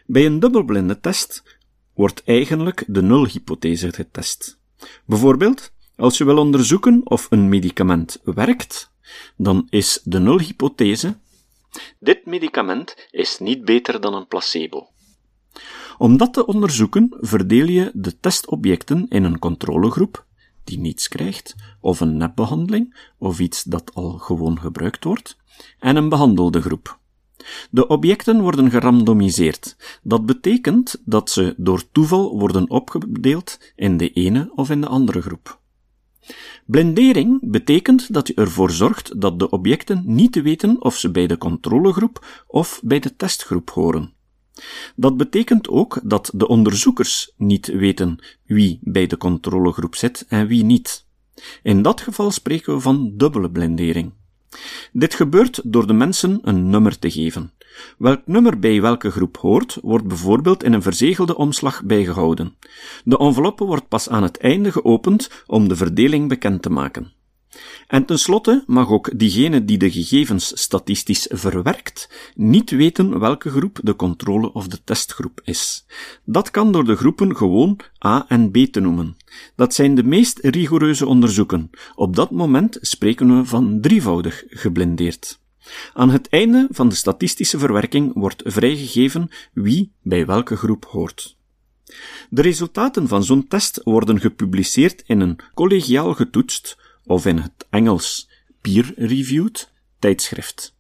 Bij 0.06 0.26
een 0.26 0.40
dubbelblinde 0.40 1.00
test 1.00 1.58
wordt 1.94 2.22
eigenlijk 2.25 2.84
de 2.87 3.02
nulhypothese 3.02 3.92
getest. 3.92 4.58
Bijvoorbeeld, 5.06 5.72
als 5.99 6.19
je 6.19 6.25
wil 6.25 6.38
onderzoeken 6.38 7.00
of 7.05 7.26
een 7.31 7.49
medicament 7.49 8.21
werkt, 8.25 8.90
dan 9.37 9.67
is 9.71 10.00
de 10.05 10.19
nulhypothese 10.19 11.17
dit 11.99 12.26
medicament 12.26 13.09
is 13.11 13.38
niet 13.38 13.64
beter 13.64 14.00
dan 14.00 14.14
een 14.14 14.26
placebo. 14.26 14.88
Om 15.99 16.17
dat 16.17 16.33
te 16.33 16.47
onderzoeken 16.47 17.17
verdeel 17.21 17.67
je 17.67 17.90
de 17.95 18.19
testobjecten 18.21 19.07
in 19.09 19.25
een 19.25 19.38
controlegroep, 19.38 20.26
die 20.64 20.78
niets 20.78 21.09
krijgt, 21.09 21.55
of 21.81 22.00
een 22.00 22.17
nepbehandeling, 22.17 23.11
of 23.19 23.38
iets 23.38 23.62
dat 23.62 23.95
al 23.95 24.12
gewoon 24.12 24.61
gebruikt 24.61 25.05
wordt, 25.05 25.37
en 25.78 25.97
een 25.97 26.09
behandelde 26.09 26.61
groep. 26.61 26.99
De 27.71 27.87
objecten 27.87 28.40
worden 28.40 28.71
gerandomiseerd. 28.71 29.76
Dat 30.02 30.26
betekent 30.26 31.02
dat 31.05 31.31
ze 31.31 31.55
door 31.57 31.90
toeval 31.93 32.38
worden 32.38 32.71
opgedeeld 32.71 33.73
in 33.76 33.97
de 33.97 34.12
ene 34.12 34.50
of 34.55 34.71
in 34.71 34.81
de 34.81 34.87
andere 34.87 35.23
groep. 35.23 35.57
Blindering 36.66 37.38
betekent 37.42 38.12
dat 38.14 38.28
je 38.28 38.35
ervoor 38.35 38.70
zorgt 38.70 39.20
dat 39.20 39.38
de 39.38 39.50
objecten 39.50 40.02
niet 40.06 40.42
weten 40.42 40.82
of 40.82 40.97
ze 40.97 41.11
bij 41.11 41.26
de 41.26 41.38
controlegroep 41.38 42.44
of 42.47 42.80
bij 42.85 42.99
de 42.99 43.16
testgroep 43.16 43.70
horen. 43.70 44.12
Dat 44.97 45.16
betekent 45.16 45.68
ook 45.68 46.00
dat 46.04 46.30
de 46.35 46.49
onderzoekers 46.49 47.32
niet 47.37 47.66
weten 47.66 48.18
wie 48.44 48.78
bij 48.82 49.06
de 49.06 49.16
controlegroep 49.16 49.94
zit 49.94 50.25
en 50.28 50.47
wie 50.47 50.64
niet. 50.64 51.06
In 51.62 51.82
dat 51.82 52.00
geval 52.00 52.30
spreken 52.30 52.75
we 52.75 52.80
van 52.80 53.12
dubbele 53.16 53.50
blindering. 53.50 54.12
Dit 54.92 55.14
gebeurt 55.14 55.61
door 55.64 55.87
de 55.87 55.92
mensen 55.92 56.38
een 56.42 56.70
nummer 56.70 56.99
te 56.99 57.11
geven. 57.11 57.52
Welk 57.99 58.20
nummer 58.25 58.58
bij 58.58 58.80
welke 58.80 59.11
groep 59.11 59.37
hoort, 59.37 59.78
wordt 59.82 60.06
bijvoorbeeld 60.06 60.62
in 60.62 60.73
een 60.73 60.82
verzegelde 60.82 61.37
omslag 61.37 61.85
bijgehouden. 61.85 62.56
De 63.04 63.18
enveloppe 63.18 63.64
wordt 63.64 63.88
pas 63.88 64.08
aan 64.08 64.23
het 64.23 64.38
einde 64.38 64.73
geopend 64.73 65.30
om 65.47 65.68
de 65.68 65.76
verdeling 65.76 66.28
bekend 66.28 66.62
te 66.62 66.70
maken. 66.70 67.12
En 67.86 68.04
tenslotte 68.04 68.64
mag 68.67 68.91
ook 68.91 69.19
diegene 69.19 69.64
die 69.64 69.78
de 69.78 69.91
gegevens 69.91 70.60
statistisch 70.62 71.26
verwerkt 71.30 72.32
niet 72.34 72.71
weten 72.71 73.19
welke 73.19 73.50
groep 73.50 73.78
de 73.82 73.97
controle- 73.97 74.52
of 74.52 74.69
de 74.69 74.84
testgroep 74.84 75.41
is. 75.45 75.86
Dat 76.25 76.50
kan 76.50 76.73
door 76.73 76.84
de 76.84 76.97
groepen 76.97 77.36
gewoon 77.36 77.80
A 78.06 78.25
en 78.28 78.50
B 78.50 78.56
te 78.56 78.80
noemen. 78.80 79.17
Dat 79.56 79.75
zijn 79.75 79.95
de 79.95 80.04
meest 80.04 80.38
rigoureuze 80.38 81.06
onderzoeken. 81.06 81.71
Op 81.95 82.17
dat 82.17 82.30
moment 82.30 82.78
spreken 82.80 83.36
we 83.36 83.45
van 83.45 83.80
drievoudig 83.80 84.45
geblindeerd. 84.49 85.41
Aan 85.95 86.11
het 86.11 86.28
einde 86.28 86.69
van 86.71 86.89
de 86.89 86.95
statistische 86.95 87.59
verwerking 87.59 88.15
wordt 88.15 88.43
vrijgegeven 88.45 89.31
wie 89.52 89.93
bij 90.02 90.26
welke 90.26 90.57
groep 90.57 90.85
hoort. 90.85 91.37
De 92.31 92.43
resultaten 92.43 93.09
van 93.09 93.25
zo'n 93.25 93.49
test 93.49 93.81
worden 93.85 94.21
gepubliceerd 94.21 95.02
in 95.07 95.21
een 95.21 95.39
collegiaal 95.54 96.15
getoetst, 96.15 96.78
of 97.04 97.26
in 97.26 97.39
het 97.39 97.67
Engels 97.71 98.28
peer-reviewed 98.61 99.73
tijdschrift. 99.99 100.76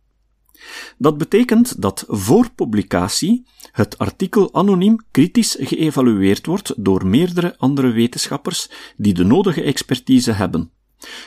Dat 0.98 1.18
betekent 1.18 1.82
dat 1.82 2.04
voor 2.08 2.50
publicatie 2.50 3.46
het 3.72 3.98
artikel 3.98 4.54
anoniem 4.54 4.96
kritisch 5.10 5.56
geëvalueerd 5.60 6.46
wordt 6.46 6.72
door 6.76 7.06
meerdere 7.06 7.54
andere 7.58 7.90
wetenschappers 7.90 8.70
die 8.96 9.14
de 9.14 9.24
nodige 9.24 9.62
expertise 9.62 10.32
hebben. 10.32 10.70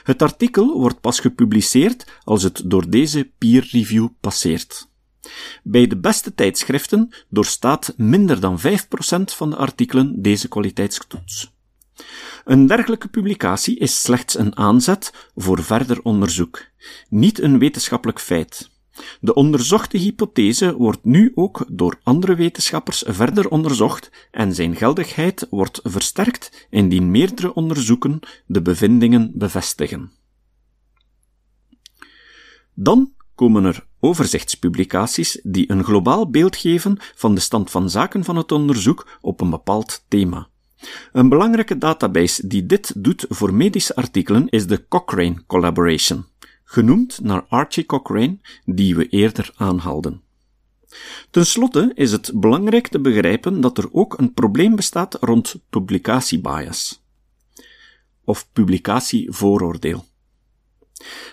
Het 0.03 0.21
artikel 0.21 0.79
wordt 0.79 1.01
pas 1.01 1.19
gepubliceerd 1.19 2.05
als 2.23 2.43
het 2.43 2.61
door 2.65 2.89
deze 2.89 3.31
peer 3.37 3.67
review 3.71 4.07
passeert. 4.19 4.89
Bij 5.63 5.87
de 5.87 5.97
beste 5.97 6.33
tijdschriften 6.33 7.13
doorstaat 7.29 7.93
minder 7.97 8.39
dan 8.39 8.59
5% 8.59 8.63
van 9.23 9.49
de 9.49 9.55
artikelen 9.55 10.21
deze 10.21 10.47
kwaliteitstoets. 10.47 11.51
Een 12.45 12.67
dergelijke 12.67 13.07
publicatie 13.07 13.77
is 13.77 14.01
slechts 14.01 14.37
een 14.37 14.57
aanzet 14.57 15.29
voor 15.35 15.63
verder 15.63 16.01
onderzoek, 16.01 16.65
niet 17.09 17.39
een 17.39 17.59
wetenschappelijk 17.59 18.19
feit. 18.19 18.70
De 19.21 19.33
onderzochte 19.33 19.97
hypothese 19.97 20.75
wordt 20.75 21.03
nu 21.03 21.31
ook 21.35 21.65
door 21.69 21.99
andere 22.03 22.35
wetenschappers 22.35 23.03
verder 23.07 23.49
onderzocht 23.49 24.11
en 24.31 24.55
zijn 24.55 24.75
geldigheid 24.75 25.47
wordt 25.49 25.79
versterkt 25.83 26.67
indien 26.69 27.11
meerdere 27.11 27.53
onderzoeken 27.53 28.19
de 28.45 28.61
bevindingen 28.61 29.31
bevestigen. 29.33 30.11
Dan 32.73 33.11
komen 33.35 33.65
er 33.65 33.85
overzichtspublicaties 33.99 35.39
die 35.43 35.71
een 35.71 35.83
globaal 35.83 36.29
beeld 36.29 36.55
geven 36.55 36.97
van 37.15 37.35
de 37.35 37.41
stand 37.41 37.71
van 37.71 37.89
zaken 37.89 38.23
van 38.23 38.35
het 38.35 38.51
onderzoek 38.51 39.17
op 39.21 39.41
een 39.41 39.49
bepaald 39.49 40.05
thema. 40.07 40.47
Een 41.11 41.29
belangrijke 41.29 41.77
database 41.77 42.47
die 42.47 42.65
dit 42.65 42.93
doet 43.03 43.25
voor 43.29 43.53
medische 43.53 43.95
artikelen 43.95 44.49
is 44.49 44.67
de 44.67 44.87
Cochrane 44.87 45.43
Collaboration, 45.47 46.25
genoemd 46.71 47.19
naar 47.21 47.45
Archie 47.49 47.85
Cochrane, 47.85 48.37
die 48.65 48.95
we 48.95 49.07
eerder 49.07 49.51
aanhaalden. 49.55 50.21
Ten 51.29 51.45
slotte 51.45 51.91
is 51.95 52.11
het 52.11 52.31
belangrijk 52.33 52.87
te 52.87 52.99
begrijpen 52.99 53.61
dat 53.61 53.77
er 53.77 53.93
ook 53.93 54.17
een 54.17 54.33
probleem 54.33 54.75
bestaat 54.75 55.17
rond 55.19 55.55
publicatiebias 55.69 57.01
of 58.23 58.47
publicatievooroordeel. 58.53 60.05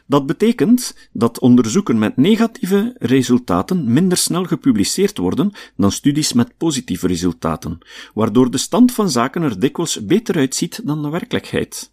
Dat 0.06 0.26
betekent 0.26 1.08
dat 1.12 1.38
onderzoeken 1.38 1.98
met 1.98 2.16
negatieve 2.16 2.94
resultaten 2.98 3.92
minder 3.92 4.18
snel 4.18 4.44
gepubliceerd 4.44 5.18
worden 5.18 5.52
dan 5.76 5.92
studies 5.92 6.32
met 6.32 6.56
positieve 6.56 7.06
resultaten, 7.06 7.78
waardoor 8.14 8.50
de 8.50 8.58
stand 8.58 8.92
van 8.92 9.10
zaken 9.10 9.42
er 9.42 9.60
dikwijls 9.60 10.06
beter 10.06 10.36
uitziet 10.36 10.80
dan 10.84 11.02
de 11.02 11.08
werkelijkheid. 11.08 11.90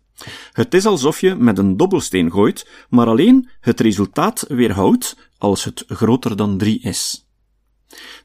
Het 0.52 0.74
is 0.74 0.86
alsof 0.86 1.22
je 1.22 1.36
met 1.36 1.58
een 1.58 1.78
dobbelsteen 1.78 2.32
gooit, 2.32 2.70
maar 2.90 3.08
alleen 3.08 3.50
het 3.60 3.80
resultaat 3.80 4.46
weerhoudt 4.48 5.30
als 5.38 5.64
het 5.64 5.84
groter 5.88 6.36
dan 6.36 6.58
3 6.58 6.80
is. 6.80 7.28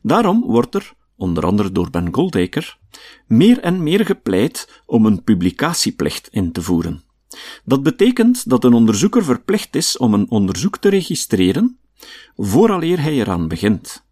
Daarom 0.03 0.43
wordt 0.47 0.75
er, 0.75 0.93
onder 1.17 1.45
andere 1.45 1.73
door 1.73 1.91
Ben 1.91 2.15
Goldacre, 2.15 2.75
meer 3.27 3.59
en 3.59 3.83
meer 3.83 4.07
gepleit 4.07 4.83
om 4.87 5.07
een 5.07 5.23
publicatieplicht 5.25 6.29
in 6.31 6.53
te 6.53 6.63
voeren. 6.63 7.03
Dat 7.65 7.83
betekent 7.83 8.49
dat 8.49 8.65
een 8.65 8.73
onderzoeker 8.73 9.25
verplicht 9.25 9.77
is 9.77 9.97
om 9.97 10.15
een 10.15 10.31
onderzoek 10.31 10.79
te 10.79 10.89
registreren, 10.89 11.79
vooraleer 12.37 13.01
hij 13.01 13.13
eraan 13.13 13.49
begint. 13.49 14.05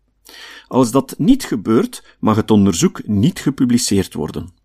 Als 0.68 0.90
dat 0.90 1.14
niet 1.18 1.44
gebeurt, 1.44 2.16
mag 2.20 2.36
het 2.36 2.50
onderzoek 2.50 3.06
niet 3.06 3.40
gepubliceerd 3.40 4.14
worden. 4.14 4.57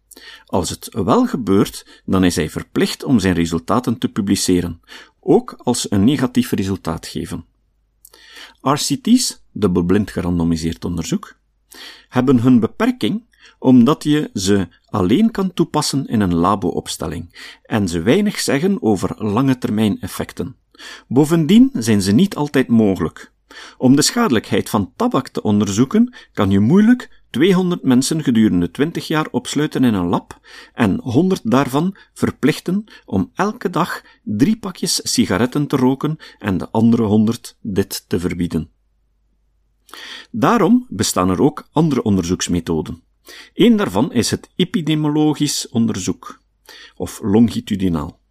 Als 0.46 0.70
het 0.70 0.90
wel 0.92 1.28
gebeurt, 1.28 2.02
dan 2.06 2.24
is 2.24 2.36
hij 2.36 2.50
verplicht 2.50 3.04
om 3.04 3.20
zijn 3.20 3.34
resultaten 3.34 3.98
te 3.98 4.10
publiceren, 4.10 4.82
ook 5.20 5.56
als 5.58 5.82
ze 5.82 5.88
een 5.90 6.04
negatief 6.04 6.52
resultaat 6.52 7.08
geven. 7.08 7.46
RCT's, 8.62 9.42
dubbelblind 9.52 10.12
gerandomiseerd 10.12 10.86
onderzoek, 10.86 11.36
hebben 12.10 12.40
hun 12.42 12.60
beperking 12.60 13.24
omdat 13.60 14.04
je 14.04 14.30
ze 14.34 14.68
alleen 14.86 15.32
kan 15.32 15.54
toepassen 15.54 16.08
in 16.08 16.20
een 16.20 16.36
labo-opstelling 16.36 17.52
en 17.64 17.88
ze 17.88 18.02
weinig 18.02 18.40
zeggen 18.40 18.82
over 18.82 19.24
lange 19.24 19.58
termijn 19.58 20.02
effecten. 20.02 20.56
Bovendien 21.08 21.70
zijn 21.74 22.02
ze 22.02 22.12
niet 22.12 22.36
altijd 22.36 22.68
mogelijk. 22.68 23.33
Om 23.78 23.96
de 23.96 24.02
schadelijkheid 24.02 24.70
van 24.70 24.94
tabak 24.96 25.28
te 25.28 25.42
onderzoeken, 25.42 26.16
kan 26.34 26.52
je 26.52 26.60
moeilijk 26.60 27.22
200 27.30 27.84
mensen 27.84 28.24
gedurende 28.24 28.72
20 28.72 29.08
jaar 29.08 29.28
opsluiten 29.32 29.84
in 29.84 29.94
een 29.94 30.08
lab 30.08 30.40
en 30.74 31.00
100 31.00 31.42
daarvan 31.44 31.96
verplichten 32.14 32.84
om 33.06 33.32
elke 33.34 33.70
dag 33.70 34.02
drie 34.24 34.58
pakjes 34.58 35.00
sigaretten 35.04 35.68
te 35.68 35.76
roken 35.76 36.18
en 36.40 36.58
de 36.58 36.70
andere 36.70 37.04
100 37.04 37.58
dit 37.62 38.06
te 38.08 38.20
verbieden. 38.20 38.70
Daarom 40.32 40.86
bestaan 40.90 41.30
er 41.30 41.42
ook 41.42 41.68
andere 41.72 42.04
onderzoeksmethoden. 42.04 43.04
Een 43.54 43.76
daarvan 43.76 44.14
is 44.14 44.32
het 44.32 44.50
epidemiologisch 44.56 45.70
onderzoek, 45.70 46.40
of 46.96 47.20
longitudinaal. 47.24 48.22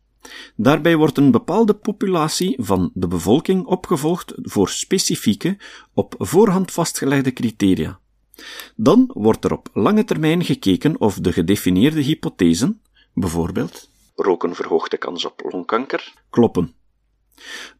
Daarbij 0.56 0.96
wordt 0.96 1.18
een 1.18 1.30
bepaalde 1.30 1.74
populatie 1.74 2.56
van 2.62 2.90
de 2.94 3.08
bevolking 3.08 3.64
opgevolgd 3.64 4.32
voor 4.37 4.68
specifieke, 4.68 5.56
op 5.94 6.14
voorhand 6.18 6.70
vastgelegde 6.70 7.32
criteria. 7.32 8.00
Dan 8.76 9.11
wordt 9.14 9.44
er 9.44 9.52
op 9.52 9.68
lange 9.72 10.04
termijn 10.04 10.44
gekeken 10.44 11.00
of 11.00 11.14
de 11.14 11.32
gedefinieerde 11.32 12.00
hypothesen, 12.00 12.80
bijvoorbeeld 13.14 13.90
roken 14.16 14.54
verhoogt 14.54 14.90
de 14.90 14.98
kans 14.98 15.24
op 15.24 15.42
longkanker, 15.50 16.12
kloppen. 16.30 16.74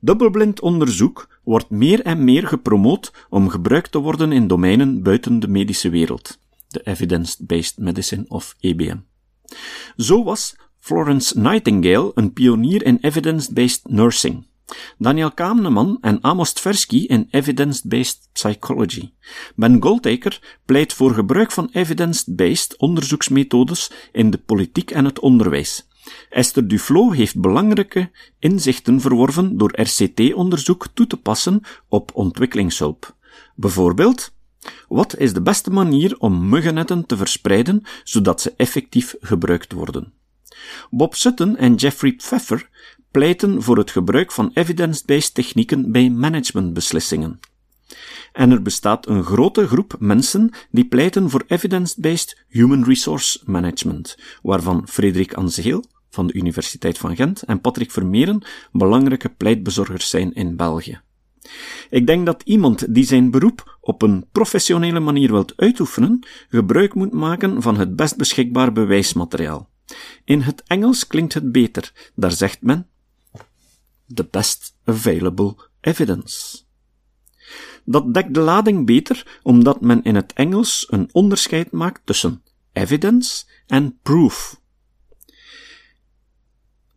Dubbelblind 0.00 0.61
onderzoek 0.61 1.40
wordt 1.44 1.70
meer 1.70 2.02
en 2.02 2.24
meer 2.24 2.46
gepromoot 2.46 3.12
om 3.28 3.48
gebruikt 3.48 3.92
te 3.92 3.98
worden 3.98 4.33
in 4.33 4.46
domeinen 4.46 5.02
buiten 5.02 5.40
de 5.40 5.48
medische 5.48 5.90
wereld, 5.90 6.38
de 6.68 6.81
evidence-based 6.83 7.78
medicine 7.78 8.24
of 8.28 8.55
EBM. 8.61 8.98
Zo 9.96 10.24
was 10.24 10.57
Florence 10.83 11.38
Nightingale 11.38 12.11
een 12.14 12.33
pionier 12.33 12.85
in 12.85 12.99
evidence-based 13.01 13.88
nursing. 13.88 14.47
Daniel 14.99 15.33
Kahneman 15.33 15.99
en 16.01 16.18
Amos 16.23 16.53
Tversky 16.53 17.05
in 17.07 17.29
evidence-based 17.31 18.29
psychology. 18.33 19.12
Ben 19.55 19.83
Goldacre 19.83 20.38
pleit 20.64 20.92
voor 20.92 21.14
gebruik 21.14 21.53
van 21.53 21.68
evidence-based 21.73 22.77
onderzoeksmethodes 22.77 23.90
in 24.12 24.31
de 24.31 24.38
politiek 24.38 24.90
en 24.90 25.05
het 25.05 25.18
onderwijs. 25.18 25.88
Esther 26.31 26.68
Duflo 26.68 27.11
heeft 27.11 27.40
belangrijke 27.40 28.11
inzichten 28.38 29.01
verworven 29.01 29.57
door 29.57 29.81
RCT-onderzoek 29.81 30.87
toe 30.95 31.07
te 31.07 31.16
passen 31.16 31.61
op 31.88 32.11
ontwikkelingshulp. 32.14 33.16
Bijvoorbeeld, 33.55 34.33
wat 34.88 35.18
is 35.18 35.33
de 35.33 35.42
beste 35.42 35.71
manier 35.71 36.18
om 36.18 36.49
muggennetten 36.49 37.07
te 37.07 37.16
verspreiden 37.16 37.83
zodat 38.05 38.40
ze 38.40 38.55
effectief 38.57 39.14
gebruikt 39.21 39.73
worden? 39.73 40.21
Bob 40.91 41.15
Sutton 41.15 41.57
en 41.57 41.75
Jeffrey 41.75 42.12
Pfeffer 42.12 42.69
pleiten 43.11 43.62
voor 43.62 43.79
het 43.79 43.91
gebruik 43.91 44.33
van 44.33 44.51
evidence-based 44.55 45.35
technieken 45.35 45.93
bij 45.93 46.11
managementbeslissingen. 46.11 47.41
En 48.33 48.51
er 48.51 48.62
bestaat 48.62 49.09
een 49.09 49.25
grote 49.25 49.67
groep 49.67 49.97
mensen 49.99 50.51
die 50.71 50.85
pleiten 50.85 51.31
voor 51.31 51.45
evidence-based 51.47 52.45
human 52.49 52.85
resource 52.85 53.41
management, 53.45 54.19
waarvan 54.43 54.88
Frederik 54.88 55.35
Anzeel 55.35 55.85
van 56.11 56.27
de 56.27 56.33
Universiteit 56.33 56.99
van 56.99 57.17
Gent 57.17 57.43
en 57.43 57.61
Patrick 57.61 57.91
Vermeeren 57.91 58.43
belangrijke 58.73 59.29
pleitbezorgers 59.29 60.09
zijn 60.09 60.33
in 60.33 60.57
België. 60.57 61.01
Ik 61.91 62.07
denk 62.07 62.27
dat 62.27 62.43
iemand 62.45 62.95
die 62.95 63.05
zijn 63.05 63.31
beroep 63.31 63.79
op 63.81 64.03
een 64.03 64.27
professionele 64.33 65.01
manier 65.01 65.31
wilt 65.31 65.53
uitoefenen, 65.57 66.27
gebruik 66.49 66.95
moet 66.95 67.12
maken 67.12 67.62
van 67.62 67.77
het 67.77 67.97
best 67.97 68.17
beschikbaar 68.17 68.73
bewijsmateriaal. 68.73 69.71
In 70.25 70.40
het 70.40 70.62
Engels 70.66 71.07
klinkt 71.07 71.35
het 71.35 71.53
beter, 71.53 72.11
daar 72.14 72.33
zegt 72.33 72.62
men 72.62 72.87
the 74.14 74.25
best 74.25 74.77
available 74.85 75.57
evidence. 75.81 76.62
Dat 77.85 78.14
dekt 78.14 78.35
de 78.35 78.40
lading 78.40 78.87
beter 78.87 79.40
omdat 79.42 79.81
men 79.81 80.03
in 80.03 80.14
het 80.14 80.33
Engels 80.33 80.87
een 80.90 81.09
onderscheid 81.12 81.71
maakt 81.71 82.01
tussen 82.05 82.42
evidence 82.73 83.45
en 83.66 83.99
proof. 84.03 84.61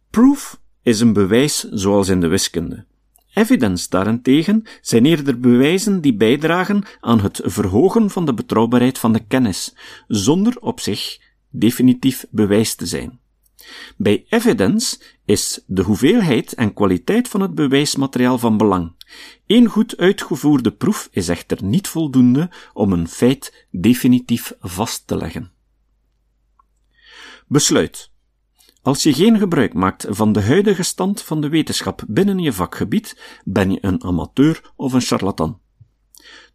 Proof 0.09 0.59
is 0.81 0.99
een 0.99 1.13
bewijs 1.13 1.59
zoals 1.59 2.09
in 2.09 2.19
de 2.19 2.27
wiskunde. 2.27 2.85
Evidence 3.33 3.89
daarentegen 3.89 4.63
zijn 4.81 5.05
eerder 5.05 5.39
bewijzen 5.39 6.01
die 6.01 6.15
bijdragen 6.15 6.83
aan 6.99 7.19
het 7.19 7.41
verhogen 7.43 8.09
van 8.09 8.25
de 8.25 8.33
betrouwbaarheid 8.33 8.97
van 8.97 9.13
de 9.13 9.25
kennis, 9.27 9.75
zonder 10.07 10.59
op 10.59 10.79
zich 10.79 11.19
definitief 11.59 12.25
bewijs 12.29 12.75
te 12.75 12.85
zijn. 12.85 13.19
Bij 13.97 14.25
evidence 14.29 14.97
is 15.25 15.63
de 15.67 15.81
hoeveelheid 15.81 16.53
en 16.53 16.73
kwaliteit 16.73 17.27
van 17.27 17.41
het 17.41 17.55
bewijsmateriaal 17.55 18.37
van 18.37 18.57
belang. 18.57 18.93
Een 19.45 19.67
goed 19.67 19.97
uitgevoerde 19.97 20.71
proef 20.71 21.07
is 21.11 21.27
echter 21.27 21.63
niet 21.63 21.87
voldoende 21.87 22.49
om 22.73 22.93
een 22.93 23.07
feit 23.07 23.67
definitief 23.71 24.53
vast 24.59 25.07
te 25.07 25.17
leggen. 25.17 25.51
Besluit. 27.47 28.13
Als 28.81 29.03
je 29.03 29.13
geen 29.13 29.37
gebruik 29.37 29.73
maakt 29.73 30.05
van 30.09 30.31
de 30.31 30.41
huidige 30.41 30.83
stand 30.83 31.21
van 31.21 31.41
de 31.41 31.49
wetenschap 31.49 32.03
binnen 32.07 32.39
je 32.39 32.53
vakgebied, 32.53 33.39
ben 33.43 33.71
je 33.71 33.77
een 33.81 34.03
amateur 34.03 34.71
of 34.75 34.93
een 34.93 35.01
charlatan. 35.01 35.59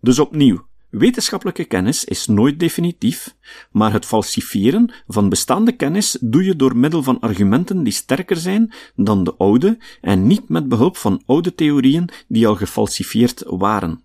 Dus 0.00 0.18
opnieuw, 0.18 0.66
Wetenschappelijke 0.90 1.64
kennis 1.64 2.04
is 2.04 2.26
nooit 2.26 2.58
definitief, 2.58 3.34
maar 3.72 3.92
het 3.92 4.06
falsifiëren 4.06 4.92
van 5.06 5.28
bestaande 5.28 5.72
kennis 5.72 6.18
doe 6.20 6.44
je 6.44 6.56
door 6.56 6.76
middel 6.76 7.02
van 7.02 7.20
argumenten 7.20 7.82
die 7.82 7.92
sterker 7.92 8.36
zijn 8.36 8.72
dan 8.96 9.24
de 9.24 9.34
oude 9.34 9.78
en 10.00 10.26
niet 10.26 10.48
met 10.48 10.68
behulp 10.68 10.96
van 10.96 11.22
oude 11.26 11.54
theorieën 11.54 12.08
die 12.28 12.46
al 12.46 12.56
gefalsifieerd 12.56 13.42
waren. 13.46 14.02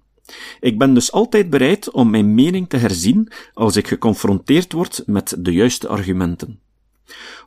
Ik 0.60 0.78
ben 0.78 0.94
dus 0.94 1.12
altijd 1.12 1.50
bereid 1.50 1.92
om 1.92 2.10
mijn 2.10 2.36
mening 2.36 2.70
te 2.70 2.78
herzien 2.78 3.32
als 3.54 3.76
ik 3.76 3.88
geconfronteerd 3.88 4.72
word 4.72 5.04
met 5.06 5.36
de 5.40 5.54
juiste 5.54 5.88
argumenten. 5.88 6.60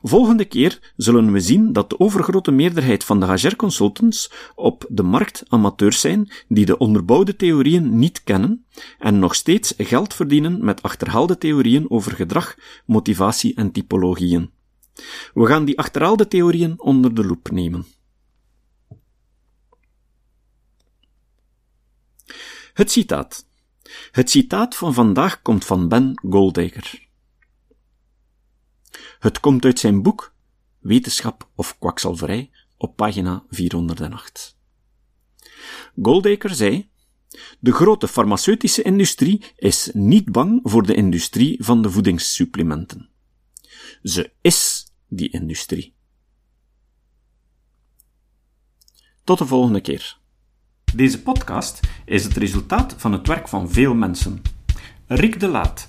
Volgende 0.03 0.45
keer 0.45 0.93
zullen 0.95 1.31
we 1.31 1.39
zien 1.39 1.73
dat 1.73 1.89
de 1.89 1.99
overgrote 1.99 2.51
meerderheid 2.51 3.03
van 3.03 3.19
de 3.19 3.25
HR-consultants 3.25 4.31
op 4.55 4.85
de 4.89 5.03
markt 5.03 5.43
amateurs 5.47 5.99
zijn 5.99 6.31
die 6.47 6.65
de 6.65 6.77
onderbouwde 6.77 7.35
theorieën 7.35 7.99
niet 7.99 8.23
kennen 8.23 8.65
en 8.99 9.19
nog 9.19 9.35
steeds 9.35 9.73
geld 9.77 10.13
verdienen 10.13 10.65
met 10.65 10.81
achterhaalde 10.81 11.37
theorieën 11.37 11.91
over 11.91 12.11
gedrag, 12.11 12.55
motivatie 12.85 13.55
en 13.55 13.71
typologieën. 13.71 14.51
We 15.33 15.45
gaan 15.45 15.65
die 15.65 15.77
achterhaalde 15.77 16.27
theorieën 16.27 16.79
onder 16.79 17.13
de 17.13 17.25
loep 17.25 17.51
nemen. 17.51 17.85
Het 22.73 22.91
citaat. 22.91 23.47
Het 24.11 24.29
citaat 24.29 24.75
van 24.75 24.93
vandaag 24.93 25.41
komt 25.41 25.65
van 25.65 25.87
Ben 25.87 26.21
Goldacre. 26.29 27.08
Het 29.19 29.39
komt 29.39 29.65
uit 29.65 29.79
zijn 29.79 30.01
boek 30.01 30.33
Wetenschap 30.79 31.49
of 31.55 31.77
kwakzalverij 31.79 32.49
op 32.77 32.95
pagina 32.95 33.43
408. 33.49 34.57
Goldacre 36.01 36.53
zei: 36.53 36.89
De 37.59 37.71
grote 37.71 38.07
farmaceutische 38.07 38.81
industrie 38.81 39.45
is 39.55 39.89
niet 39.93 40.31
bang 40.31 40.59
voor 40.63 40.85
de 40.85 40.93
industrie 40.93 41.63
van 41.63 41.81
de 41.81 41.89
voedingssupplementen. 41.89 43.09
Ze 44.03 44.31
is 44.41 44.87
die 45.07 45.29
industrie. 45.29 45.93
Tot 49.23 49.37
de 49.37 49.45
volgende 49.45 49.81
keer. 49.81 50.17
Deze 50.95 51.21
podcast 51.21 51.79
is 52.05 52.23
het 52.23 52.33
resultaat 52.37 52.93
van 52.97 53.11
het 53.11 53.27
werk 53.27 53.47
van 53.47 53.71
veel 53.71 53.93
mensen. 53.93 54.41
Rick 55.07 55.39
de 55.39 55.47
Laat 55.47 55.88